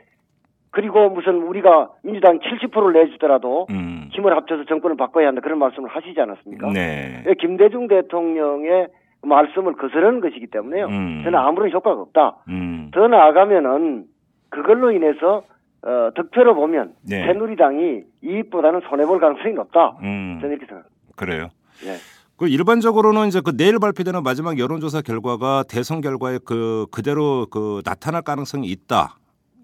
그리고 0.69 1.10
무슨 1.10 1.41
우리가 1.41 1.89
민주당 2.04 2.38
70%를 2.38 2.93
내주더라도 2.93 3.65
음. 3.71 4.10
힘을 4.12 4.36
합쳐서 4.36 4.65
정권을 4.65 4.97
바꿔야 4.97 5.30
한다 5.30 5.41
그런 5.41 5.58
말씀을 5.58 5.89
하시지 5.89 6.21
않았습니까? 6.21 6.71
네. 6.73 7.23
예, 7.26 7.34
김대중 7.39 7.88
대통령의 7.88 8.89
말씀을 9.23 9.73
거스르는 9.73 10.21
것이기 10.21 10.47
때문에요. 10.47 10.88
음. 10.88 11.21
저는 11.23 11.39
아무런 11.39 11.71
효과가 11.71 12.01
없다. 12.01 12.38
음. 12.49 12.91
더 12.93 13.07
나아가면은 13.07 14.05
그걸로 14.49 14.91
인해서 14.91 15.43
어, 15.81 16.09
득표로 16.15 16.55
보면 16.55 16.93
네. 17.01 17.25
새누리당이 17.25 18.01
이익보다는 18.21 18.81
손해 18.89 19.05
볼 19.05 19.19
가능성이 19.19 19.53
높다. 19.53 19.97
음. 20.01 20.38
저는 20.41 20.55
이렇게 20.55 20.65
생각합니다. 20.65 20.89
그래요. 21.15 21.49
예. 21.86 21.95
그 22.38 22.47
일반적으로는 22.47 23.27
이제 23.27 23.41
그 23.43 23.55
내일 23.55 23.79
발표되는 23.79 24.23
마지막 24.23 24.57
여론조사 24.57 25.01
결과가 25.01 25.63
대선 25.69 26.01
결과에 26.01 26.39
그 26.45 26.88
그대로 26.91 27.45
그 27.49 27.81
나타날 27.86 28.21
가능성이 28.21 28.67
있다. 28.67 29.17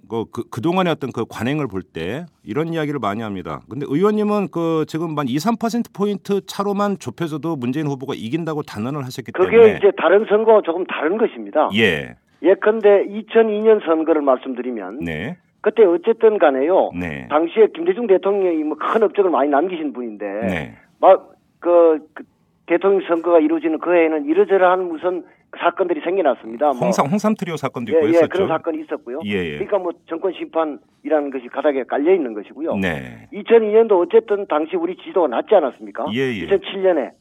그, 0.08 0.26
그, 0.32 0.50
그동안의 0.50 0.92
어떤 0.92 1.12
그 1.12 1.26
관행을 1.28 1.68
볼 1.68 1.82
때 1.82 2.26
이런 2.44 2.74
이야기를 2.74 3.00
많이 3.00 3.22
합니다. 3.22 3.62
근데 3.70 3.86
의원님은 3.90 4.50
그 4.52 4.86
지금 4.88 5.18
한 5.18 5.28
2, 5.28 5.36
3%포인트 5.38 6.46
차로만 6.46 6.98
좁혀져도 7.00 7.56
문재인 7.56 7.88
후보가 7.88 8.14
이긴다고 8.16 8.64
단언을 8.64 9.04
하셨기 9.06 9.32
그게 9.32 9.52
때문에 9.52 9.78
이제 9.78 9.92
다른 9.98 10.26
선거와 10.30 10.62
조금 10.64 10.86
다른 10.86 11.18
것입니다. 11.18 11.70
예. 11.76 12.16
예컨대 12.44 13.06
2002년 13.08 13.84
선거를 13.86 14.22
말씀드리면 14.22 15.00
네. 15.00 15.38
그때 15.62 15.84
어쨌든 15.84 16.38
간에요. 16.38 16.92
네. 16.98 17.28
당시에 17.30 17.68
김대중 17.76 18.08
대통령이 18.08 18.64
뭐 18.64 18.78
큰 18.78 19.04
업적을 19.04 19.30
많이 19.32 19.50
남기신 19.50 19.92
분인데 19.94 20.26
네. 20.26 20.78
막 21.02 21.34
그, 21.60 22.00
그 22.14 22.24
대통령 22.68 23.02
선거가 23.08 23.40
이루어지는 23.40 23.80
그 23.80 23.94
해에는 23.94 24.26
이러저러한 24.26 24.88
무슨 24.88 25.24
사건들이 25.60 26.02
생겨났습니다. 26.02 26.68
뭐 26.68 26.80
홍삼 26.80 27.08
홍삼 27.08 27.36
트리오 27.36 27.58
사건도 27.58 27.92
있고 27.92 28.06
예, 28.06 28.08
예, 28.08 28.14
했었죠. 28.16 28.30
그런 28.30 28.48
사건이 28.48 28.82
있었고요. 28.84 29.20
예, 29.26 29.32
예. 29.32 29.52
그러니까 29.54 29.78
뭐 29.78 29.92
정권 30.08 30.34
심판이라는 30.34 31.32
것이 31.32 31.48
가닥에 31.48 31.84
깔려 31.84 32.14
있는 32.14 32.34
것이고요. 32.34 32.78
네. 32.78 33.28
2002년도 33.34 34.00
어쨌든 34.00 34.48
당시 34.48 34.76
우리 34.76 34.96
지도가 34.96 35.28
낮지 35.28 35.54
않았습니까? 35.56 36.06
예, 36.14 36.20
예. 36.20 36.48
2007년에. 36.48 36.96
네. 36.96 37.12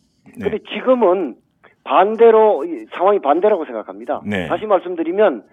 근데 0.40 0.58
지금은 0.72 1.36
반대로 1.84 2.64
이 2.64 2.86
상황이 2.92 3.18
반대라고 3.18 3.64
생각합니다. 3.64 4.22
네. 4.24 4.46
다시 4.46 4.66
말씀드리면 4.66 5.44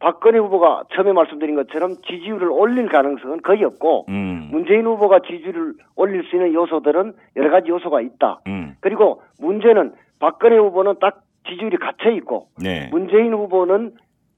박근혜 0.00 0.38
후보가 0.38 0.84
처음에 0.94 1.12
말씀드린 1.12 1.56
것처럼 1.56 1.96
지지율을 2.06 2.48
올릴 2.50 2.88
가능성은 2.88 3.42
거의 3.42 3.64
없고 3.64 4.06
음. 4.08 4.48
문재인 4.52 4.86
후보가 4.86 5.20
지지율을 5.20 5.74
올릴 5.96 6.24
수 6.24 6.36
있는 6.36 6.54
요소들은 6.54 7.14
여러 7.36 7.50
가지 7.50 7.70
요소가 7.70 8.00
있다. 8.00 8.40
음. 8.46 8.76
그리고 8.80 9.22
문제는 9.40 9.92
박근혜 10.20 10.56
후보는 10.56 10.96
딱 11.00 11.22
지지율이 11.48 11.76
갇혀 11.78 12.10
있고 12.10 12.48
네. 12.60 12.88
문재인 12.90 13.32
후보는 13.32 13.94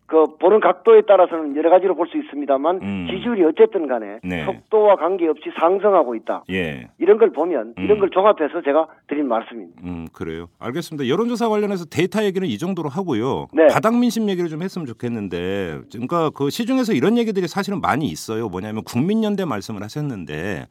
그 0.07 0.27
보는 0.41 0.59
각도에 0.59 1.03
따라서는 1.03 1.55
여러 1.55 1.71
가지로 1.71 1.95
볼 1.95 2.09
수 2.09 2.19
있습니다만 2.19 2.81
음. 2.83 3.07
지지율이 3.09 3.45
어쨌든 3.45 3.87
간에 3.87 4.19
네. 4.25 4.45
속도와 4.45 4.97
관계없이 4.97 5.45
상승하고 5.61 6.17
있다. 6.17 6.43
예. 6.51 6.89
이런 6.99 7.17
걸 7.17 7.31
보면 7.31 7.75
음. 7.79 7.85
이런 7.85 8.01
걸 8.01 8.11
종합해서 8.11 8.61
제가 8.63 8.89
드린 9.07 9.29
말씀입니다. 9.29 9.81
음, 9.85 10.09
그래요. 10.13 10.49
알겠습니다. 10.59 11.09
여론조사 11.09 11.49
관련해서 11.49 11.85
데이터 11.85 12.25
얘기는 12.25 12.45
이 12.49 12.59
정도로 12.59 12.89
하고요. 12.89 13.47
네. 13.53 13.69
바닥 13.69 13.97
민심 13.97 14.29
얘기를 14.29 14.51
좀 14.51 14.63
했으면 14.63 14.85
좋겠는데, 14.87 15.83
그러니까 15.93 16.31
그 16.31 16.51
시중에서 16.51 16.93
이런 16.93 17.17
얘기들이 17.17 17.47
사실은 17.47 17.81
많이 17.81 18.07
있어요. 18.07 18.49
뭐냐면 18.49 18.83
국민연대 18.83 19.45
말씀을 19.45 19.85
하셨는데, 19.85 20.35
네. 20.35 20.67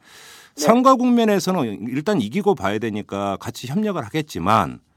선거 0.56 0.96
국면에서는 0.96 1.86
일단 1.88 2.20
이기고 2.20 2.54
봐야 2.56 2.78
되니까 2.78 3.38
같이 3.40 3.68
협력을 3.68 4.04
하겠지만, 4.04 4.72
네. 4.72 4.89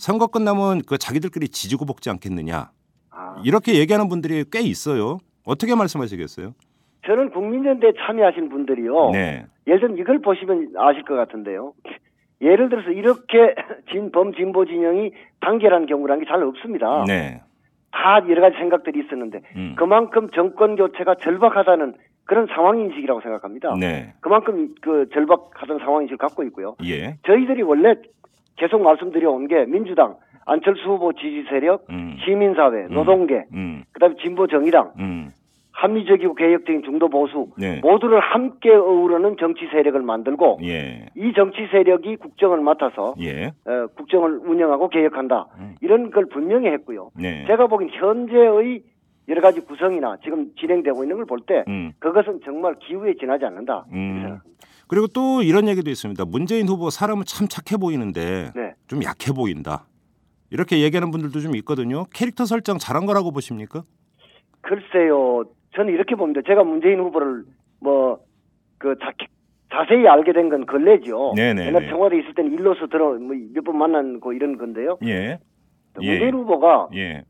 선거 0.00 0.26
끝나면 0.28 0.80
그 0.88 0.96
자기들끼리 0.96 1.48
지지고 1.48 1.84
볶지 1.84 2.08
않겠느냐. 2.08 2.70
아, 3.10 3.42
이렇게 3.44 3.78
얘기하는 3.78 4.08
분들이 4.08 4.44
꽤 4.50 4.60
있어요. 4.60 5.18
어떻게 5.44 5.74
말씀하시겠어요? 5.76 6.54
저는 7.06 7.30
국민연대 7.30 7.92
참여하신 7.98 8.48
분들이요. 8.48 9.10
네. 9.12 9.44
예를 9.66 9.80
들면 9.80 9.98
이걸 9.98 10.20
보시면 10.20 10.72
아실 10.78 11.02
것 11.04 11.14
같은데요. 11.16 11.74
예를 12.40 12.70
들어서 12.70 12.90
이렇게 12.90 13.54
진범 13.92 14.32
진보 14.34 14.64
진영이 14.64 15.12
단결한 15.40 15.84
경우라는 15.84 16.24
게 16.24 16.30
잘 16.30 16.42
없습니다. 16.44 17.04
네. 17.06 17.42
다 17.92 18.22
여러 18.30 18.40
가지 18.40 18.56
생각들이 18.56 19.00
있었는데 19.04 19.40
음. 19.56 19.74
그만큼 19.76 20.30
정권 20.34 20.76
교체가 20.76 21.16
절박하다는 21.16 21.94
그런 22.24 22.46
상황 22.46 22.78
인식이라고 22.80 23.20
생각합니다. 23.20 23.74
네. 23.78 24.14
그만큼 24.20 24.74
그 24.80 25.08
절박하다는 25.12 25.80
상황 25.84 26.02
인식을 26.02 26.16
갖고 26.16 26.42
있고요. 26.44 26.76
예. 26.84 27.16
저희들이 27.26 27.62
원래 27.62 27.96
계속 28.56 28.82
말씀드려 28.82 29.30
온 29.30 29.46
게 29.48 29.64
민주당, 29.66 30.16
안철수 30.46 30.82
후보 30.88 31.12
지지 31.12 31.44
세력, 31.48 31.86
음. 31.90 32.16
시민사회, 32.24 32.88
노동계, 32.90 33.44
음. 33.52 33.84
그다음에 33.92 34.14
진보 34.20 34.46
정의당, 34.46 34.92
음. 34.98 35.30
합리적이고 35.72 36.34
개혁적인 36.34 36.82
중도 36.82 37.08
보수 37.08 37.52
네. 37.56 37.80
모두를 37.80 38.20
함께 38.20 38.70
어우르는 38.70 39.36
정치 39.38 39.66
세력을 39.70 39.98
만들고 40.02 40.58
예. 40.64 41.06
이 41.16 41.32
정치 41.34 41.66
세력이 41.70 42.16
국정을 42.16 42.60
맡아서 42.60 43.14
예. 43.20 43.46
어, 43.64 43.86
국정을 43.96 44.40
운영하고 44.44 44.88
개혁한다 44.90 45.46
음. 45.58 45.74
이런 45.80 46.10
걸 46.10 46.26
분명히 46.26 46.66
했고요. 46.68 47.10
네. 47.18 47.44
제가 47.46 47.68
보기엔 47.68 47.90
현재의 47.94 48.82
여러 49.28 49.40
가지 49.40 49.60
구성이나 49.64 50.18
지금 50.22 50.48
진행되고 50.58 51.02
있는 51.02 51.16
걸 51.16 51.24
볼때 51.24 51.64
음. 51.68 51.92
그것은 51.98 52.40
정말 52.44 52.74
기후에 52.80 53.14
지나지 53.14 53.46
않는다. 53.46 53.86
음. 53.92 54.38
그리고 54.90 55.06
또 55.06 55.40
이런 55.40 55.68
얘기도 55.68 55.88
있습니다. 55.88 56.24
문재인 56.24 56.66
후보 56.66 56.90
사람은 56.90 57.22
참 57.24 57.46
착해 57.48 57.78
보이는데 57.78 58.50
네. 58.56 58.74
좀 58.88 59.04
약해 59.04 59.30
보인다. 59.32 59.86
이렇게 60.50 60.80
얘기하는 60.82 61.12
분들도 61.12 61.38
좀 61.38 61.54
있거든요. 61.58 62.06
캐릭터 62.12 62.44
설정 62.44 62.76
잘한 62.78 63.06
거라고 63.06 63.30
보십니까? 63.30 63.84
글쎄요, 64.62 65.44
저는 65.76 65.94
이렇게 65.94 66.16
봅니다. 66.16 66.40
제가 66.44 66.64
문재인 66.64 66.98
후보를 66.98 67.44
뭐그 67.80 68.96
자세히 69.72 70.08
알게 70.08 70.32
된 70.32 70.50
건 70.50 70.66
근래죠. 70.66 71.34
네네네. 71.36 71.68
옛날 71.68 71.88
청와대 71.88 72.18
있을 72.18 72.34
때는 72.34 72.52
일로서 72.54 72.88
들어 72.88 73.14
뭐 73.14 73.36
몇 73.54 73.62
번 73.64 73.78
만난 73.78 74.18
거 74.18 74.32
이런 74.32 74.58
건데요. 74.58 74.98
예. 75.04 75.38
문재인 75.94 76.20
예. 76.20 76.30
후보가 76.30 76.88
예. 76.96 77.22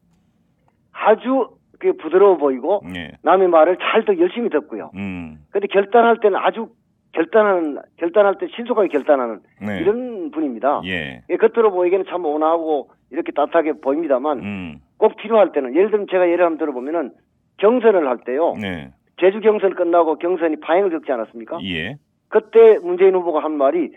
아주 0.92 1.50
그 1.78 1.92
부드러워 1.98 2.38
보이고 2.38 2.80
예. 2.96 3.12
남의 3.22 3.48
말을 3.48 3.76
잘듣 3.82 4.18
열심히 4.18 4.48
듣고요. 4.48 4.90
음. 4.94 5.44
근데 5.50 5.66
결단할 5.66 6.20
때는 6.20 6.38
아주 6.38 6.70
결단하는 7.12 7.78
결단할 7.96 8.36
때 8.38 8.46
신속하게 8.54 8.88
결단하는 8.88 9.40
네. 9.60 9.80
이런 9.80 10.30
분입니다. 10.30 10.82
예. 10.84 11.22
예, 11.28 11.36
겉으로 11.36 11.72
보이기에는 11.72 12.06
참 12.08 12.24
온화하고 12.24 12.90
이렇게 13.10 13.32
따뜻하게 13.32 13.74
보입니다만 13.80 14.38
음. 14.38 14.80
꼭 14.96 15.16
필요할 15.16 15.52
때는 15.52 15.74
예를 15.74 15.90
들면 15.90 16.06
제가 16.10 16.28
예를 16.28 16.44
한번 16.44 16.58
들어보면은 16.58 17.10
경선을 17.58 18.06
할 18.06 18.18
때요. 18.18 18.54
네. 18.60 18.90
제주 19.20 19.40
경선 19.40 19.74
끝나고 19.74 20.16
경선이 20.16 20.60
파행을 20.60 20.90
겪지 20.90 21.10
않았습니까? 21.12 21.58
예. 21.64 21.96
그때 22.28 22.78
문재인 22.82 23.14
후보가 23.14 23.42
한 23.42 23.52
말이 23.52 23.90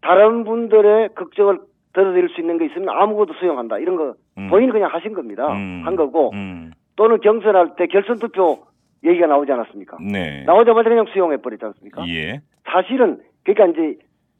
다른 0.00 0.44
분들의 0.44 1.10
걱정을 1.14 1.58
들어드릴 1.92 2.28
수 2.30 2.40
있는 2.40 2.58
게 2.58 2.66
있으면 2.66 2.88
아무것도 2.88 3.34
수용한다. 3.34 3.78
이런 3.78 3.96
거 3.96 4.14
음. 4.38 4.48
본인이 4.48 4.72
그냥 4.72 4.90
하신 4.92 5.14
겁니다. 5.14 5.46
음. 5.52 5.82
한 5.84 5.96
거고 5.96 6.30
음. 6.32 6.72
또는 6.96 7.20
경선할 7.20 7.76
때 7.76 7.86
결선 7.86 8.18
투표 8.18 8.64
얘기가 9.04 9.26
나오지 9.26 9.52
않았습니까? 9.52 9.98
네. 10.00 10.44
나오자마자 10.44 10.88
그냥 10.88 11.04
수용해 11.12 11.36
버렸지 11.38 11.64
않습니까? 11.64 12.06
예. 12.08 12.40
사실은 12.74 13.20
그러니까 13.44 13.66
이제 13.66 13.98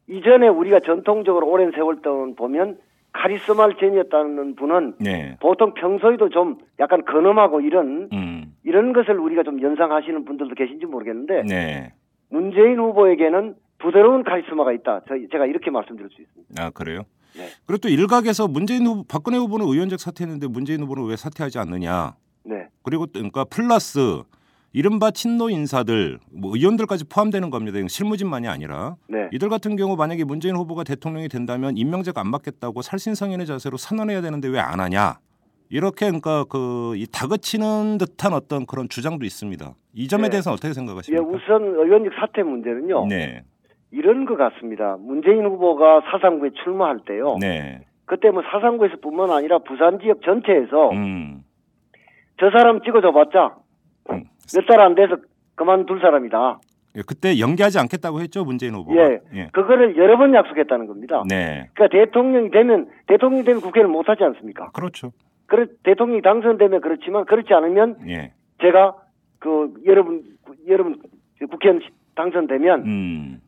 이전에 0.08 0.48
우리가 0.48 0.80
전통적으로 0.80 1.48
오랜 1.48 1.70
세월 1.70 2.02
동안 2.02 2.34
보면 2.34 2.78
카리스마를 3.12 3.76
지녔다는 3.76 4.56
분은 4.56 4.94
네. 4.98 5.36
보통 5.40 5.72
평소에도 5.74 6.30
좀 6.30 6.58
약간 6.80 7.04
근엄하고 7.04 7.60
이런 7.60 8.08
음. 8.12 8.52
이런 8.64 8.92
것을 8.92 9.18
우리가 9.20 9.44
좀 9.44 9.62
연상하시는 9.62 10.24
분들도 10.24 10.56
계신지 10.56 10.84
모르겠는데 10.86 11.42
네. 11.44 11.92
문재인 12.28 12.78
후보에게는 12.80 13.54
부드러운 13.78 14.24
카리스마가 14.24 14.72
있다. 14.72 15.02
저희 15.06 15.28
제가 15.28 15.46
이렇게 15.46 15.70
말씀드릴 15.70 16.10
수 16.10 16.20
있습니다. 16.20 16.62
아 16.62 16.70
그래요? 16.70 17.02
네. 17.36 17.46
그리고 17.66 17.78
또 17.78 17.88
일각에서 17.88 18.48
문재인 18.48 18.84
후보, 18.86 19.04
박근혜 19.06 19.38
후보는 19.38 19.66
의원직 19.66 20.00
사퇴했는데 20.00 20.48
문재인 20.48 20.82
후보는 20.82 21.08
왜 21.08 21.16
사퇴하지 21.16 21.60
않느냐? 21.60 22.16
네. 22.44 22.66
그리고 22.82 23.06
또 23.06 23.12
그러니까 23.14 23.44
플러스 23.44 24.22
이른바 24.76 25.12
친노 25.12 25.50
인사들, 25.50 26.18
뭐 26.32 26.50
의원들까지 26.56 27.04
포함되는 27.08 27.48
겁니다. 27.50 27.78
실무진만이 27.86 28.48
아니라 28.48 28.96
네. 29.08 29.28
이들 29.32 29.48
같은 29.48 29.76
경우 29.76 29.94
만약에 29.94 30.24
문재인 30.24 30.56
후보가 30.56 30.82
대통령이 30.82 31.28
된다면 31.28 31.76
임명제가 31.76 32.20
안 32.20 32.32
받겠다고 32.32 32.82
살신성인의 32.82 33.46
자세로 33.46 33.76
선언해야 33.76 34.20
되는데 34.20 34.48
왜 34.48 34.58
안 34.58 34.80
하냐? 34.80 35.14
이렇게 35.70 36.06
그러니까 36.06 36.44
그 36.44 36.94
이 36.96 37.06
다그치는 37.10 37.98
듯한 37.98 38.32
어떤 38.32 38.66
그런 38.66 38.88
주장도 38.88 39.24
있습니다. 39.24 39.74
이 39.94 40.08
점에 40.08 40.24
네. 40.24 40.30
대해서는 40.30 40.54
어떻게 40.54 40.70
예, 40.70 40.72
생각하십니까? 40.72 41.24
우선 41.24 41.62
의원직 41.62 42.12
사퇴 42.18 42.42
문제는요. 42.42 43.06
네, 43.06 43.44
이런 43.92 44.24
것 44.26 44.36
같습니다. 44.36 44.96
문재인 44.98 45.44
후보가 45.44 46.00
사상구에 46.10 46.50
출마할 46.64 46.98
때요. 47.06 47.36
네, 47.40 47.84
그때 48.06 48.30
뭐 48.30 48.42
사상구에서뿐만 48.50 49.30
아니라 49.30 49.58
부산 49.60 50.00
지역 50.00 50.20
전체에서 50.22 50.90
음, 50.90 51.42
저 52.40 52.50
사람 52.50 52.82
찍어줘봤자 52.82 53.56
음. 54.10 54.24
몇 54.52 54.66
달 54.66 54.80
안 54.80 54.94
돼서 54.94 55.16
그만둘 55.54 56.00
사람이다. 56.00 56.58
예, 56.96 57.02
그때 57.06 57.38
연기하지 57.40 57.78
않겠다고 57.80 58.20
했죠 58.20 58.44
문재인 58.44 58.74
후보가. 58.74 58.96
예. 59.34 59.48
그거를 59.52 59.96
여러 59.96 60.16
번 60.16 60.32
약속했다는 60.34 60.86
겁니다. 60.86 61.22
네, 61.28 61.68
그러니까 61.74 61.88
대통령이 61.98 62.50
되면 62.50 62.88
대통령이 63.06 63.44
되면 63.44 63.60
국회를 63.60 63.88
못 63.88 64.08
하지 64.08 64.22
않습니까? 64.24 64.70
그렇죠. 64.70 65.10
그래 65.46 65.66
대통령이 65.82 66.22
당선되면 66.22 66.80
그렇지만 66.80 67.24
그렇지 67.24 67.52
않으면 67.52 67.96
예, 68.08 68.32
제가 68.60 68.94
그 69.40 69.74
여러분 69.86 70.22
여러분 70.68 71.00
국회의원 71.50 71.82
당선되면 72.14 72.80
음, 72.86 73.40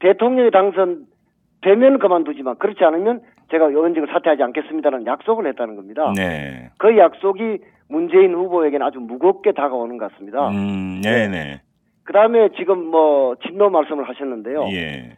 대통령이 0.00 0.50
당선되면 0.50 1.98
그만두지만 1.98 2.56
그렇지 2.58 2.82
않으면 2.84 3.20
제가 3.50 3.66
의원직을 3.66 4.08
사퇴하지 4.12 4.42
않겠습니다라는 4.42 5.06
약속을 5.06 5.46
했다는 5.48 5.76
겁니다. 5.76 6.12
네, 6.16 6.70
그 6.78 6.96
약속이 6.96 7.58
문재인 7.90 8.34
후보에게는 8.34 8.86
아주 8.86 9.00
무겁게 9.00 9.52
다가오는 9.52 9.98
것 9.98 10.12
같습니다. 10.12 10.48
음, 10.50 11.00
네, 11.02 11.28
네, 11.28 11.60
그 12.04 12.12
다음에 12.12 12.48
지금 12.56 12.86
뭐 12.86 13.34
진노 13.46 13.70
말씀을 13.70 14.08
하셨는데요. 14.08 14.66
예, 14.72 15.16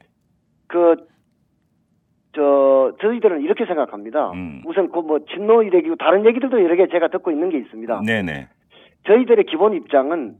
그, 0.66 0.96
저, 2.34 2.92
저희들은 3.02 3.42
이렇게 3.42 3.66
생각합니다. 3.66 4.30
음. 4.32 4.62
우선 4.64 4.90
그 4.90 5.00
뭐 5.02 5.18
진노 5.34 5.64
얘기고 5.66 5.96
다른 5.96 6.24
얘기들도 6.24 6.62
여러 6.62 6.74
개 6.76 6.86
제가 6.88 7.08
듣고 7.08 7.30
있는 7.30 7.50
게 7.50 7.58
있습니다. 7.58 8.02
네, 8.06 8.22
네, 8.22 8.48
저희들의 9.06 9.44
기본 9.46 9.74
입장은 9.74 10.36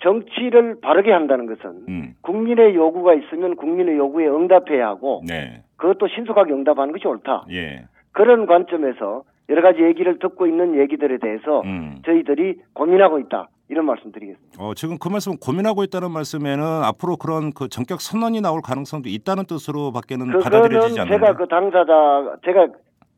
정치를 0.00 0.80
바르게 0.80 1.10
한다는 1.10 1.46
것은 1.46 1.84
음, 1.88 2.14
국민의 2.22 2.76
요구가 2.76 3.14
있으면 3.14 3.56
국민의 3.56 3.96
요구에 3.96 4.28
응답해야 4.28 4.86
하고 4.86 5.22
네, 5.26 5.64
그것도 5.76 6.06
신속하게 6.06 6.52
응답하는 6.52 6.92
것이 6.92 7.08
옳다. 7.08 7.46
예, 7.50 7.84
그런 8.12 8.46
관점에서 8.46 9.24
여러 9.48 9.62
가지 9.62 9.82
얘기를 9.82 10.18
듣고 10.18 10.46
있는 10.46 10.78
얘기들에 10.78 11.18
대해서 11.18 11.62
음. 11.62 12.00
저희들이 12.04 12.56
고민하고 12.74 13.18
있다 13.20 13.48
이런 13.68 13.86
말씀드리겠습니다. 13.86 14.62
어, 14.62 14.74
지금 14.74 14.98
그 14.98 15.08
말씀 15.08 15.36
고민하고 15.36 15.84
있다는 15.84 16.10
말씀에는 16.10 16.62
앞으로 16.84 17.16
그런 17.16 17.52
그 17.52 17.68
전격 17.68 18.00
선언이 18.00 18.40
나올 18.40 18.60
가능성도 18.62 19.08
있다는 19.08 19.44
뜻으로밖에는 19.46 20.40
받아들여지지 20.40 21.00
않나요? 21.00 21.14
제가 21.18 21.36
그 21.36 21.46
당사자 21.48 22.36
제가 22.44 22.68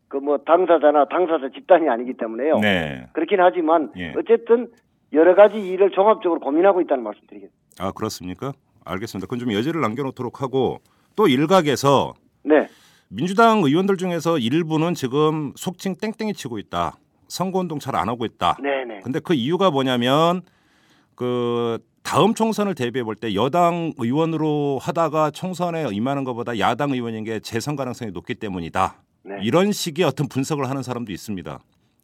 그 0.08 0.18
뭐 0.18 0.38
당사자나 0.38 1.06
당사자 1.06 1.48
집단이 1.54 1.88
아니기 1.88 2.14
때문에요. 2.14 2.58
네. 2.58 3.06
그렇긴 3.12 3.40
하지만 3.40 3.92
예. 3.96 4.12
어쨌든 4.18 4.68
여러 5.12 5.36
가지 5.36 5.56
일을 5.56 5.90
종합적으로 5.90 6.40
고민하고 6.40 6.80
있다는 6.80 7.04
말씀드리겠습니다. 7.04 7.56
아 7.78 7.92
그렇습니까? 7.92 8.52
알겠습니다. 8.84 9.26
그건 9.26 9.38
좀 9.38 9.52
여지를 9.52 9.80
남겨놓도록 9.80 10.42
하고 10.42 10.78
또 11.14 11.28
일각에서 11.28 12.14
네, 12.42 12.66
민주당 13.20 13.58
의원들 13.64 13.96
중에서 13.96 14.38
일부는 14.38 14.94
지금 14.94 15.52
속칭 15.56 15.96
땡땡이 15.96 16.32
치고 16.32 16.58
있다. 16.58 16.96
선거운동 17.26 17.78
잘 17.80 17.96
안 17.96 18.08
하고 18.08 18.24
있다. 18.24 18.56
네, 18.62 18.84
네. 18.84 19.00
근데 19.02 19.18
그 19.18 19.34
이유가 19.34 19.70
뭐냐면 19.70 20.42
그 21.16 21.78
다음 22.04 22.34
총선을 22.34 22.74
대비해 22.76 23.02
볼 23.04 23.16
때 23.16 23.34
여당 23.34 23.92
의원으로 23.98 24.78
하다가 24.80 25.32
총선에 25.32 25.86
임하는 25.92 26.22
것보다 26.24 26.58
야당 26.60 26.90
의원인 26.92 27.24
게 27.24 27.40
재선 27.40 27.74
가능성이 27.76 28.12
높기 28.12 28.34
때문이다. 28.36 29.02
네. 29.24 29.36
이런 29.42 29.72
식의 29.72 30.04
어떤 30.04 30.28
분석을 30.28 30.70
하는 30.70 30.82
사람도 30.82 31.10
있습니다. 31.12 31.58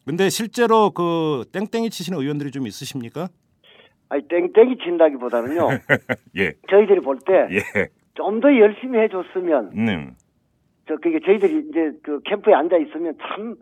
근데 0.05 0.29
실제로 0.29 0.91
그 0.91 1.45
땡땡이 1.53 1.89
치시는 1.91 2.19
의원들이 2.21 2.51
좀 2.51 2.67
있으십니까? 2.67 3.29
아니 4.09 4.23
땡땡이 4.29 4.77
친다기보다는요. 4.85 5.69
예. 6.39 6.53
저희들이 6.69 7.01
볼 7.01 7.19
때 7.27 7.89
좀더 8.15 8.53
예. 8.53 8.59
열심히 8.61 8.99
해줬으면 9.01 9.71
음. 9.77 10.15
저 10.89 10.97
그게 10.97 11.19
저희들이 11.21 11.67
이제 11.71 11.93
그 12.03 12.21
캠프에 12.25 12.55
앉아 12.55 12.77
있으면 12.79 13.15
참 13.21 13.57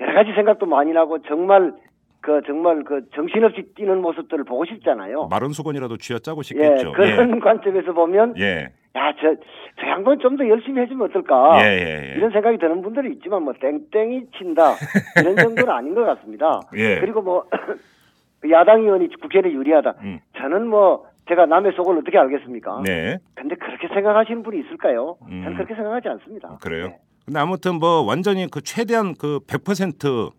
여러 0.00 0.14
가지 0.14 0.32
생각도 0.32 0.66
많이 0.66 0.92
나고 0.92 1.22
정말 1.22 1.72
그 2.20 2.40
정말 2.46 2.82
그 2.84 3.08
정신없이 3.14 3.62
뛰는 3.76 4.00
모습들을 4.02 4.44
보고 4.44 4.64
싶잖아요. 4.64 5.28
마른 5.28 5.50
수건이라도 5.50 5.96
쥐어짜고 5.98 6.40
예, 6.40 6.42
싶겠죠. 6.42 6.92
그런 6.92 7.38
관점에서 7.40 7.92
보면 7.92 8.34
예. 8.38 8.68
야, 8.96 9.12
저, 9.20 9.34
저 9.80 9.86
양반 9.86 10.18
좀 10.18 10.36
더 10.36 10.48
열심히 10.48 10.80
해주면 10.82 11.08
어떨까? 11.10 11.60
예, 11.62 11.66
예, 11.66 12.10
예. 12.10 12.14
이런 12.16 12.32
생각이 12.32 12.58
드는 12.58 12.82
분들이 12.82 13.12
있지만 13.14 13.44
뭐 13.44 13.52
땡땡이 13.60 14.26
친다 14.36 14.74
이런 15.20 15.36
정도는 15.36 15.72
아닌 15.72 15.94
것 15.94 16.04
같습니다. 16.04 16.60
예. 16.74 16.98
그리고 16.98 17.22
뭐그 17.22 18.50
야당 18.50 18.82
의원이 18.82 19.08
국회를 19.20 19.52
유리하다. 19.52 19.94
음. 20.02 20.18
저는 20.38 20.66
뭐 20.66 21.04
제가 21.28 21.46
남의 21.46 21.72
속을 21.76 21.98
어떻게 21.98 22.18
알겠습니까? 22.18 22.82
네. 22.84 23.18
근데 23.34 23.54
그렇게 23.56 23.88
생각하시는 23.88 24.42
분이 24.42 24.60
있을까요? 24.60 25.16
음. 25.22 25.42
저는 25.42 25.56
그렇게 25.56 25.74
생각하지 25.74 26.08
않습니다. 26.08 26.58
그래요. 26.62 26.88
네. 26.88 26.98
근데 27.24 27.40
아무튼 27.40 27.78
뭐 27.78 28.02
완전히 28.02 28.46
그 28.50 28.62
최대한 28.62 29.14
그 29.14 29.40
100% 29.46 30.32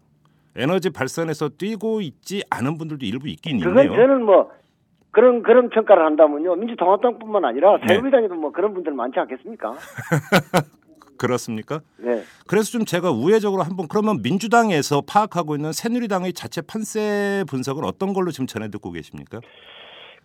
에너지 0.55 0.89
발산에서 0.89 1.49
뛰고 1.49 2.01
있지 2.01 2.43
않은 2.49 2.77
분들도 2.77 3.05
일부 3.05 3.27
있긴 3.27 3.59
그건 3.59 3.85
있네요. 3.85 3.95
저는 3.95 4.23
뭐 4.23 4.51
그런 5.11 5.43
그런 5.43 5.69
평가를 5.69 6.03
한다면요 6.05 6.55
민주통합당뿐만 6.55 7.45
아니라 7.45 7.77
네. 7.77 7.87
새누리당에도 7.87 8.35
뭐 8.35 8.51
그런 8.51 8.73
분들 8.73 8.91
많지 8.93 9.19
않겠습니까? 9.19 9.73
그렇습니까? 11.17 11.81
네. 11.97 12.23
그래서 12.47 12.71
좀 12.71 12.85
제가 12.85 13.11
우회적으로 13.11 13.61
한번 13.61 13.87
그러면 13.87 14.21
민주당에서 14.23 15.01
파악하고 15.05 15.55
있는 15.55 15.73
새누리당의 15.73 16.33
자체 16.33 16.61
판세 16.61 17.43
분석은 17.47 17.83
어떤 17.83 18.13
걸로 18.13 18.31
지금 18.31 18.47
전해 18.47 18.69
듣고 18.69 18.91
계십니까? 18.91 19.41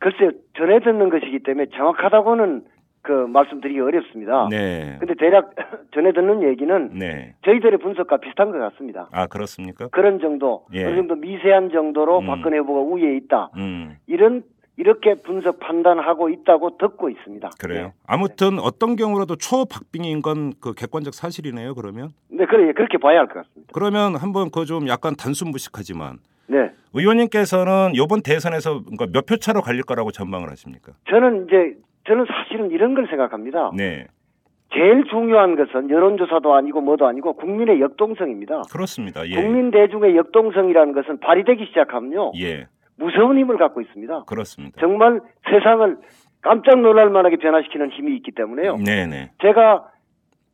글쎄요 0.05 0.31
전해 0.59 0.81
듣는 0.81 1.09
것이기 1.09 1.39
때문에 1.43 1.67
정확하다고는 1.75 2.65
그 3.01 3.11
말씀드리기 3.13 3.81
어렵습니다. 3.81 4.49
네. 4.51 4.97
근데 5.01 5.15
대략 5.15 5.55
전해 5.95 6.13
듣는 6.13 6.43
얘기는 6.43 6.91
네. 6.99 7.35
저희들의 7.45 7.79
분석과 7.79 8.19
비슷한 8.19 8.51
것 8.53 8.59
같습니다. 8.59 9.09
아 9.13 9.27
그렇습니까? 9.27 9.89
그런 9.89 10.21
정도, 10.21 10.65
예. 10.75 10.85
어느 10.85 10.97
정도 10.97 11.15
미세한 11.15 11.71
정도로 11.71 12.19
음. 12.21 12.27
박근혜 12.27 12.59
후보가 12.59 12.81
우위에 12.81 13.17
있다. 13.17 13.51
음 13.57 13.97
이런 14.07 14.43
이렇게 14.77 15.15
분석 15.15 15.61
판단하고 15.61 16.29
있다고 16.31 16.77
듣고 16.79 17.09
있습니다. 17.09 17.49
그래요. 17.61 17.93
아무튼 18.07 18.59
어떤 18.59 18.97
경우라도 18.97 19.37
초박빙인 19.37 20.21
건 20.21 20.53
그 20.61 20.75
객관적 20.75 21.15
사실이네요. 21.15 21.75
그러면 21.75 22.11
네, 22.29 22.39
네 22.39 22.47
그래 22.47 22.73
그렇게 22.73 22.99
봐야 22.99 23.19
할 23.21 23.27
것 23.29 23.35
같습니다. 23.47 23.71
그러면 23.73 24.17
한번 24.17 24.51
그 24.51 24.65
좀 24.67 24.89
약간 24.89 25.15
단순 25.17 25.51
무식하지만 25.51 26.19
네, 26.47 26.71
의원님께서는 26.93 27.93
이번 27.95 28.23
대선에서 28.23 28.83
몇 29.13 29.27
표 29.27 29.37
차로 29.37 29.61
갈릴 29.63 29.83
거라고 29.83 30.11
전망을 30.11 30.51
하십니까? 30.51 30.93
저는 31.09 31.47
이제 31.47 31.77
저는 32.07 32.27
사실은 32.27 32.71
이런 32.71 32.95
걸 32.95 33.07
생각합니다. 33.09 33.71
네, 33.77 34.07
제일 34.75 35.05
중요한 35.11 35.57
것은 35.57 35.89
여론조사도 35.89 36.53
아니고 36.55 36.81
뭐도 36.83 37.07
아니고 37.07 37.35
국민의 37.35 37.81
역동성입니다. 37.81 38.63
그렇습니다. 38.73 39.27
예, 39.29 39.35
국민 39.37 39.71
대중의 39.71 40.17
역동성이라는 40.17 40.93
것은 40.93 41.21
발휘되기 41.21 41.65
시작하면요 41.67 42.33
예, 42.41 42.67
무서운 42.97 43.39
힘을 43.39 43.57
갖고 43.57 43.81
있습니다. 43.81 44.25
그렇습니다. 44.25 44.77
정말 44.81 45.21
세상을 45.51 45.97
깜짝 46.43 46.81
놀랄 46.81 47.09
만하게 47.09 47.37
변화시키는 47.37 47.91
힘이 47.93 48.17
있기 48.17 48.33
때문에요. 48.33 48.77
네, 48.85 49.07
네, 49.07 49.31
제가 49.41 49.89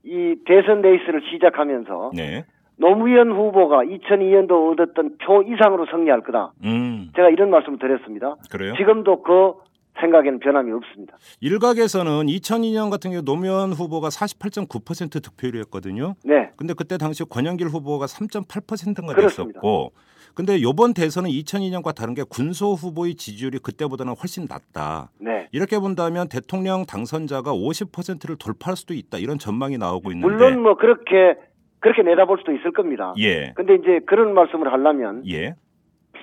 이 0.04 0.36
대선 0.46 0.80
레이스를 0.82 1.22
시작하면서 1.32 2.12
네, 2.14 2.44
노무현 2.80 3.30
후보가 3.30 3.84
2002년도 3.84 4.72
얻었던 4.72 5.18
표 5.18 5.42
이상으로 5.42 5.86
승리할 5.90 6.22
거다. 6.22 6.52
음, 6.64 7.10
제가 7.14 7.28
이런 7.28 7.50
말씀을 7.50 7.78
드렸습니다. 7.78 8.36
그래요. 8.50 8.74
지금도 8.76 9.22
그 9.22 9.52
생각에는 10.00 10.38
변함이 10.38 10.72
없습니다. 10.72 11.18
일각에서는 11.40 12.26
2002년 12.26 12.90
같은 12.90 13.10
경우 13.10 13.22
노무현 13.22 13.72
후보가 13.72 14.08
48.9% 14.08 15.22
득표율이었거든요. 15.22 16.14
네. 16.24 16.50
근데 16.56 16.72
그때 16.72 16.96
당시 16.96 17.22
권영길 17.24 17.68
후보가 17.68 18.06
3.8%인가 18.06 19.12
그렇습니다. 19.12 19.60
됐었고, 19.60 19.92
근데 20.34 20.56
이번 20.56 20.94
대선은 20.94 21.28
2002년과 21.28 21.94
다른 21.94 22.14
게 22.14 22.22
군소 22.22 22.72
후보의 22.72 23.16
지지율이 23.16 23.58
그때보다는 23.58 24.14
훨씬 24.14 24.46
낮다. 24.48 25.10
네. 25.18 25.48
이렇게 25.52 25.78
본다면 25.78 26.28
대통령 26.28 26.86
당선자가 26.86 27.52
50%를 27.52 28.36
돌파할 28.36 28.76
수도 28.76 28.94
있다 28.94 29.18
이런 29.18 29.38
전망이 29.38 29.76
나오고 29.76 30.12
있는데 30.12 30.32
물론 30.32 30.62
뭐 30.62 30.76
그렇게 30.76 31.36
그렇게 31.80 32.02
내다볼 32.02 32.38
수도 32.38 32.52
있을 32.52 32.72
겁니다. 32.72 33.14
예 33.18 33.52
근데 33.54 33.74
이제 33.74 34.00
그런 34.06 34.34
말씀을 34.34 34.72
하려면 34.72 35.22
예. 35.28 35.54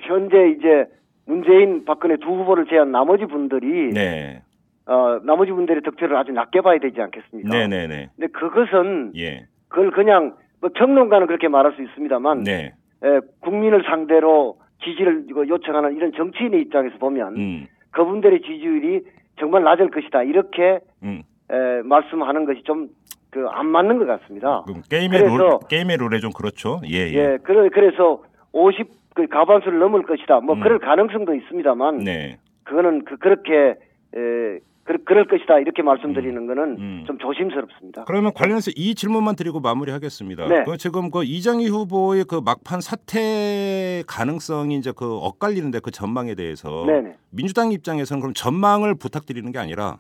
현재 0.04 0.50
이제 0.58 0.86
문재인 1.26 1.84
박근혜 1.86 2.18
두 2.18 2.28
후보를 2.28 2.66
제한 2.68 2.92
나머지 2.92 3.26
분들이 3.26 3.92
네. 3.94 4.42
어 4.86 5.20
나머지 5.24 5.52
분들의 5.52 5.82
득표를 5.84 6.16
아주 6.16 6.32
낮게 6.32 6.62
봐야 6.62 6.80
되지 6.80 7.02
않겠습니까? 7.02 7.50
네, 7.50 7.68
네, 7.68 7.88
네. 7.88 8.10
근데 8.16 8.32
그것은 8.32 9.12
예. 9.18 9.48
그걸 9.68 9.92
그냥 9.92 10.36
뭐 10.62 10.70
평론가는 10.74 11.28
그렇게 11.28 11.48
말할 11.48 11.74
수 11.74 11.84
있습니다만 11.84 12.44
네. 12.44 12.74
에, 13.04 13.20
국민을 13.42 13.84
상대로 13.84 14.60
지지를 14.84 15.26
요청하는 15.30 15.96
이런 15.96 16.12
정치인의 16.14 16.62
입장에서 16.62 16.98
보면 16.98 17.36
음. 17.36 17.68
그분들의 17.92 18.42
지지율이 18.42 19.02
정말 19.40 19.64
낮을 19.64 19.90
것이다 19.92 20.24
이렇게 20.24 20.80
음. 21.04 21.24
에, 21.52 21.82
말씀하는 21.84 22.46
것이 22.46 22.64
좀 22.64 22.90
그 23.30 23.48
안 23.50 23.68
맞는 23.68 23.98
것 24.00 24.06
같습니다. 24.06 24.64
그럼 24.66 24.82
게임의 24.90 25.20
그래서- 25.20 25.38
룰 25.38 25.60
게임의 25.70 25.98
룰에 25.98 26.20
좀 26.20 26.32
그렇죠. 26.32 26.82
예, 26.90 26.96
예. 27.10 27.14
예, 27.14 27.38
그래, 27.44 27.70
그래서 27.74 28.24
50, 28.54 28.88
그 29.14 29.28
가반수를 29.28 29.80
넘을 29.80 30.04
것이다. 30.04 30.40
뭐, 30.40 30.56
음. 30.56 30.62
그럴 30.62 30.80
가능성도 30.80 31.34
있습니다만, 31.36 32.00
네. 32.00 32.38
그거는 32.64 33.04
그, 33.06 33.18
그렇게, 33.18 33.76
에, 34.16 34.60
그, 34.84 35.04
그럴 35.04 35.26
것이다. 35.28 35.60
이렇게 35.60 35.82
말씀드리는 35.82 36.48
거는 36.48 36.64
음. 36.80 37.04
좀 37.06 37.18
조심스럽습니다. 37.18 38.06
그러면 38.06 38.32
관련해서 38.34 38.72
이 38.76 38.96
질문만 38.96 39.36
드리고 39.36 39.60
마무리하겠습니다. 39.60 40.48
네. 40.48 40.64
그 40.64 40.78
지금 40.78 41.12
그 41.12 41.24
이정희 41.26 41.68
후보의 41.68 42.24
그 42.24 42.40
막판 42.44 42.80
사퇴 42.80 44.04
가능성이 44.08 44.78
이제 44.78 44.94
그 44.96 45.18
엇갈리는데 45.18 45.80
그 45.82 45.92
전망에 45.92 46.36
대해서 46.36 46.86
네네. 46.86 47.16
민주당 47.32 47.72
입장에서는 47.74 48.22
그럼 48.22 48.34
전망을 48.34 48.96
부탁드리는 48.96 49.52
게 49.52 49.60
아니라 49.60 49.98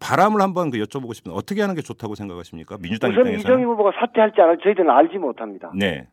바람을 0.00 0.40
한번 0.40 0.70
그 0.70 0.78
여쭤보고 0.78 1.14
싶은데 1.14 1.36
어떻게 1.36 1.60
하는 1.60 1.74
게 1.74 1.82
좋다고 1.82 2.14
생각하십니까? 2.14 2.76
민주당 2.78 3.10
우선 3.10 3.20
입장에서는 3.22 3.40
이정희 3.40 3.64
후보가 3.64 3.92
사퇴할지 3.98 4.40
안 4.40 4.48
할지 4.48 4.64
저희들은 4.64 4.90
알지 4.90 5.18
못합니다. 5.18 5.72
네. 5.74 6.06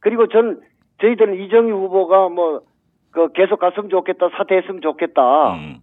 그리고 0.00 0.28
전, 0.28 0.60
저희들은 1.00 1.40
이정희 1.40 1.70
후보가 1.70 2.28
뭐, 2.28 2.62
그 3.10 3.32
계속 3.32 3.58
갔으면 3.58 3.90
좋겠다, 3.90 4.30
사퇴했으면 4.36 4.80
좋겠다. 4.80 5.54
음, 5.54 5.78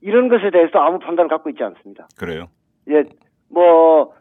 이런 0.00 0.28
것에 0.28 0.50
대해서 0.50 0.78
아무 0.80 0.98
판단을 0.98 1.28
갖고 1.28 1.48
있지 1.50 1.62
않습니다. 1.62 2.08
그래요. 2.18 2.48
예, 2.90 3.04
뭐, 3.48 4.12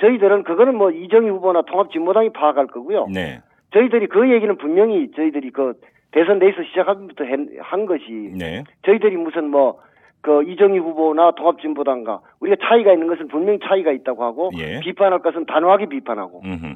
저희들은 0.00 0.44
그거는 0.44 0.76
뭐 0.76 0.90
이정희 0.90 1.28
후보나 1.30 1.62
통합진보당이 1.62 2.30
파악할 2.30 2.66
거고요. 2.68 3.06
네. 3.12 3.40
저희들이 3.72 4.08
그 4.08 4.30
얘기는 4.30 4.54
분명히 4.58 5.10
저희들이 5.12 5.50
그 5.50 5.74
대선 6.10 6.38
레이스 6.38 6.62
시작하면부터 6.68 7.24
한, 7.24 7.48
한 7.60 7.86
것이 7.86 8.32
네. 8.36 8.64
저희들이 8.84 9.16
무슨 9.16 9.48
뭐 9.50 9.80
그 10.22 10.44
이정희 10.44 10.78
후보나 10.78 11.32
통합진보당과 11.32 12.20
우리가 12.40 12.56
차이가 12.66 12.92
있는 12.92 13.08
것은 13.08 13.28
분명히 13.28 13.58
차이가 13.62 13.90
있다고 13.90 14.24
하고 14.24 14.50
예. 14.56 14.80
비판할 14.80 15.18
것은 15.18 15.46
단호하게 15.46 15.86
비판하고 15.86 16.42
음흠. 16.44 16.66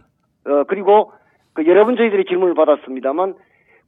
어 0.47 0.64
그리고 0.64 1.12
그 1.55 1.64
여러 1.66 1.84
번 1.84 1.97
저희들이 1.97 2.24
질문을 2.26 2.55
받았습니다만 2.55 3.34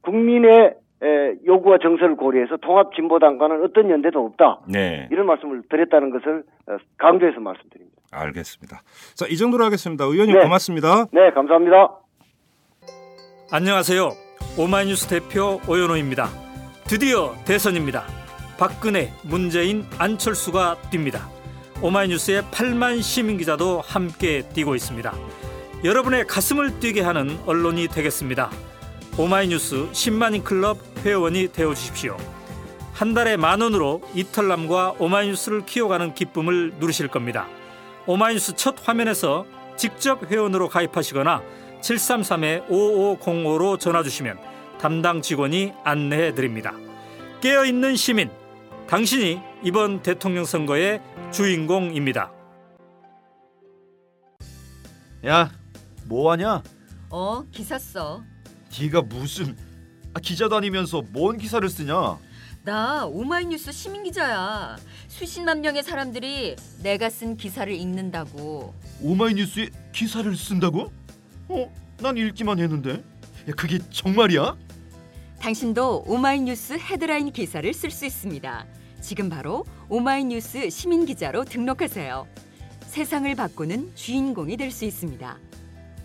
국민의 0.01 0.73
에, 1.01 1.35
요구와 1.45 1.77
정서를 1.81 2.15
고려해서 2.15 2.57
통합진보당과는 2.57 3.63
어떤 3.63 3.89
연대도 3.89 4.25
없다 4.25 4.61
네. 4.67 5.07
이런 5.11 5.27
말씀을 5.27 5.61
드렸다는 5.69 6.09
것을 6.09 6.43
어, 6.67 6.77
강조해서 6.97 7.39
말씀드립니다. 7.39 7.97
알겠습니다. 8.11 8.81
자, 9.15 9.25
이 9.29 9.37
정도로 9.37 9.63
하겠습니다. 9.65 10.03
의원님 10.05 10.35
네. 10.35 10.41
고맙습니다. 10.41 11.05
네 11.11 11.31
감사합니다. 11.31 11.99
안녕하세요. 13.51 14.09
오마이뉴스 14.57 15.07
대표 15.07 15.59
오연호입니다. 15.69 16.25
드디어 16.87 17.33
대선입니다. 17.45 18.28
박근혜, 18.59 19.11
문재인, 19.21 19.85
안철수가 19.97 20.75
뜁니다. 20.91 21.29
오마이뉴스의 21.81 22.41
8만 22.51 23.01
시민 23.01 23.37
기자도 23.37 23.79
함께 23.79 24.43
뛰고 24.53 24.75
있습니다. 24.75 25.13
여러분의 25.85 26.27
가슴을 26.27 26.81
뛰게 26.81 26.99
하는 26.99 27.39
언론이 27.45 27.87
되겠습니다. 27.87 28.51
오마이뉴스 29.17 29.91
10만인 29.93 30.43
클럽 30.43 30.77
회원이 31.05 31.53
되어 31.53 31.73
주십시오. 31.73 32.17
한 32.91 33.13
달에 33.13 33.37
만 33.37 33.61
원으로 33.61 34.01
이털남과 34.13 34.95
오마이뉴스를 34.99 35.65
키워가는 35.65 36.13
기쁨을 36.13 36.73
누리실 36.79 37.07
겁니다. 37.07 37.47
오마이뉴스 38.07 38.57
첫 38.57 38.75
화면에서 38.85 39.45
직접 39.77 40.29
회원으로 40.29 40.67
가입하시거나 40.67 41.41
733-5505로 41.79 43.79
전화 43.79 44.03
주시면 44.03 44.37
담당 44.81 45.21
직원이 45.21 45.71
안내해 45.85 46.35
드립니다. 46.35 46.73
깨어있는 47.39 47.95
시민, 47.95 48.29
당신이 48.89 49.39
이번 49.63 50.01
대통령 50.01 50.45
선거의 50.45 50.99
주인공입니다. 51.31 52.31
야, 55.27 55.51
뭐 56.05 56.31
하냐? 56.31 56.63
어, 57.11 57.43
기사 57.51 57.77
써. 57.77 58.23
네가 58.81 59.03
무슨 59.03 59.55
아, 60.15 60.19
기자도 60.19 60.55
아니면서 60.55 61.03
뭔 61.11 61.37
기사를 61.37 61.69
쓰냐? 61.69 62.17
나 62.63 63.05
오마이뉴스 63.05 63.71
시민 63.71 64.01
기자야. 64.01 64.75
수십만 65.07 65.61
명의 65.61 65.83
사람들이 65.83 66.55
내가 66.81 67.11
쓴 67.11 67.37
기사를 67.37 67.71
읽는다고. 67.71 68.73
오마이뉴스에 69.03 69.69
기사를 69.91 70.35
쓴다고? 70.35 70.91
어, 71.47 71.71
난 71.99 72.17
읽기만 72.17 72.57
했는데. 72.57 72.93
야, 72.93 73.51
그게 73.55 73.77
정말이야? 73.91 74.57
당신도 75.39 76.05
오마이뉴스 76.07 76.73
헤드라인 76.73 77.31
기사를 77.31 77.71
쓸 77.71 77.91
수 77.91 78.07
있습니다. 78.07 78.65
지금 79.01 79.29
바로 79.29 79.65
오마이뉴스 79.89 80.69
시민 80.69 81.05
기자로 81.05 81.45
등록하세요. 81.45 82.27
세상을 82.87 83.33
바꾸는 83.35 83.91
주인공이 83.95 84.57
될 84.57 84.71
수 84.71 84.85
있습니다. 84.85 85.37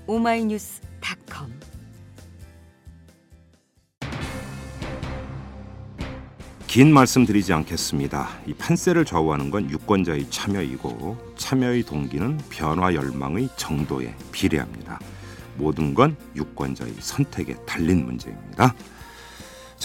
오마이뉴스닷컴 0.07 1.53
긴 6.67 6.93
말씀 6.93 7.25
드리지 7.25 7.53
않겠습니다. 7.53 8.29
이 8.47 8.55
판세를 8.55 9.05
좌우하는 9.05 9.51
건 9.51 9.71
유권자의 9.71 10.29
참여이고 10.29 11.17
참여의 11.37 11.85
동기는 11.85 12.39
변화 12.51 12.93
열망의 12.93 13.49
정도에 13.57 14.13
비례합니다. 14.33 14.99
모든 15.57 15.95
건 15.95 16.17
유권자의 16.35 16.95
선택에 16.99 17.55
달린 17.65 18.05
문제입니다. 18.05 18.75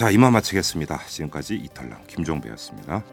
자, 0.00 0.08
이만 0.08 0.32
마치겠습니다. 0.32 1.02
지금까지 1.08 1.56
이탈남 1.56 1.98
김종배였습니다. 2.06 3.04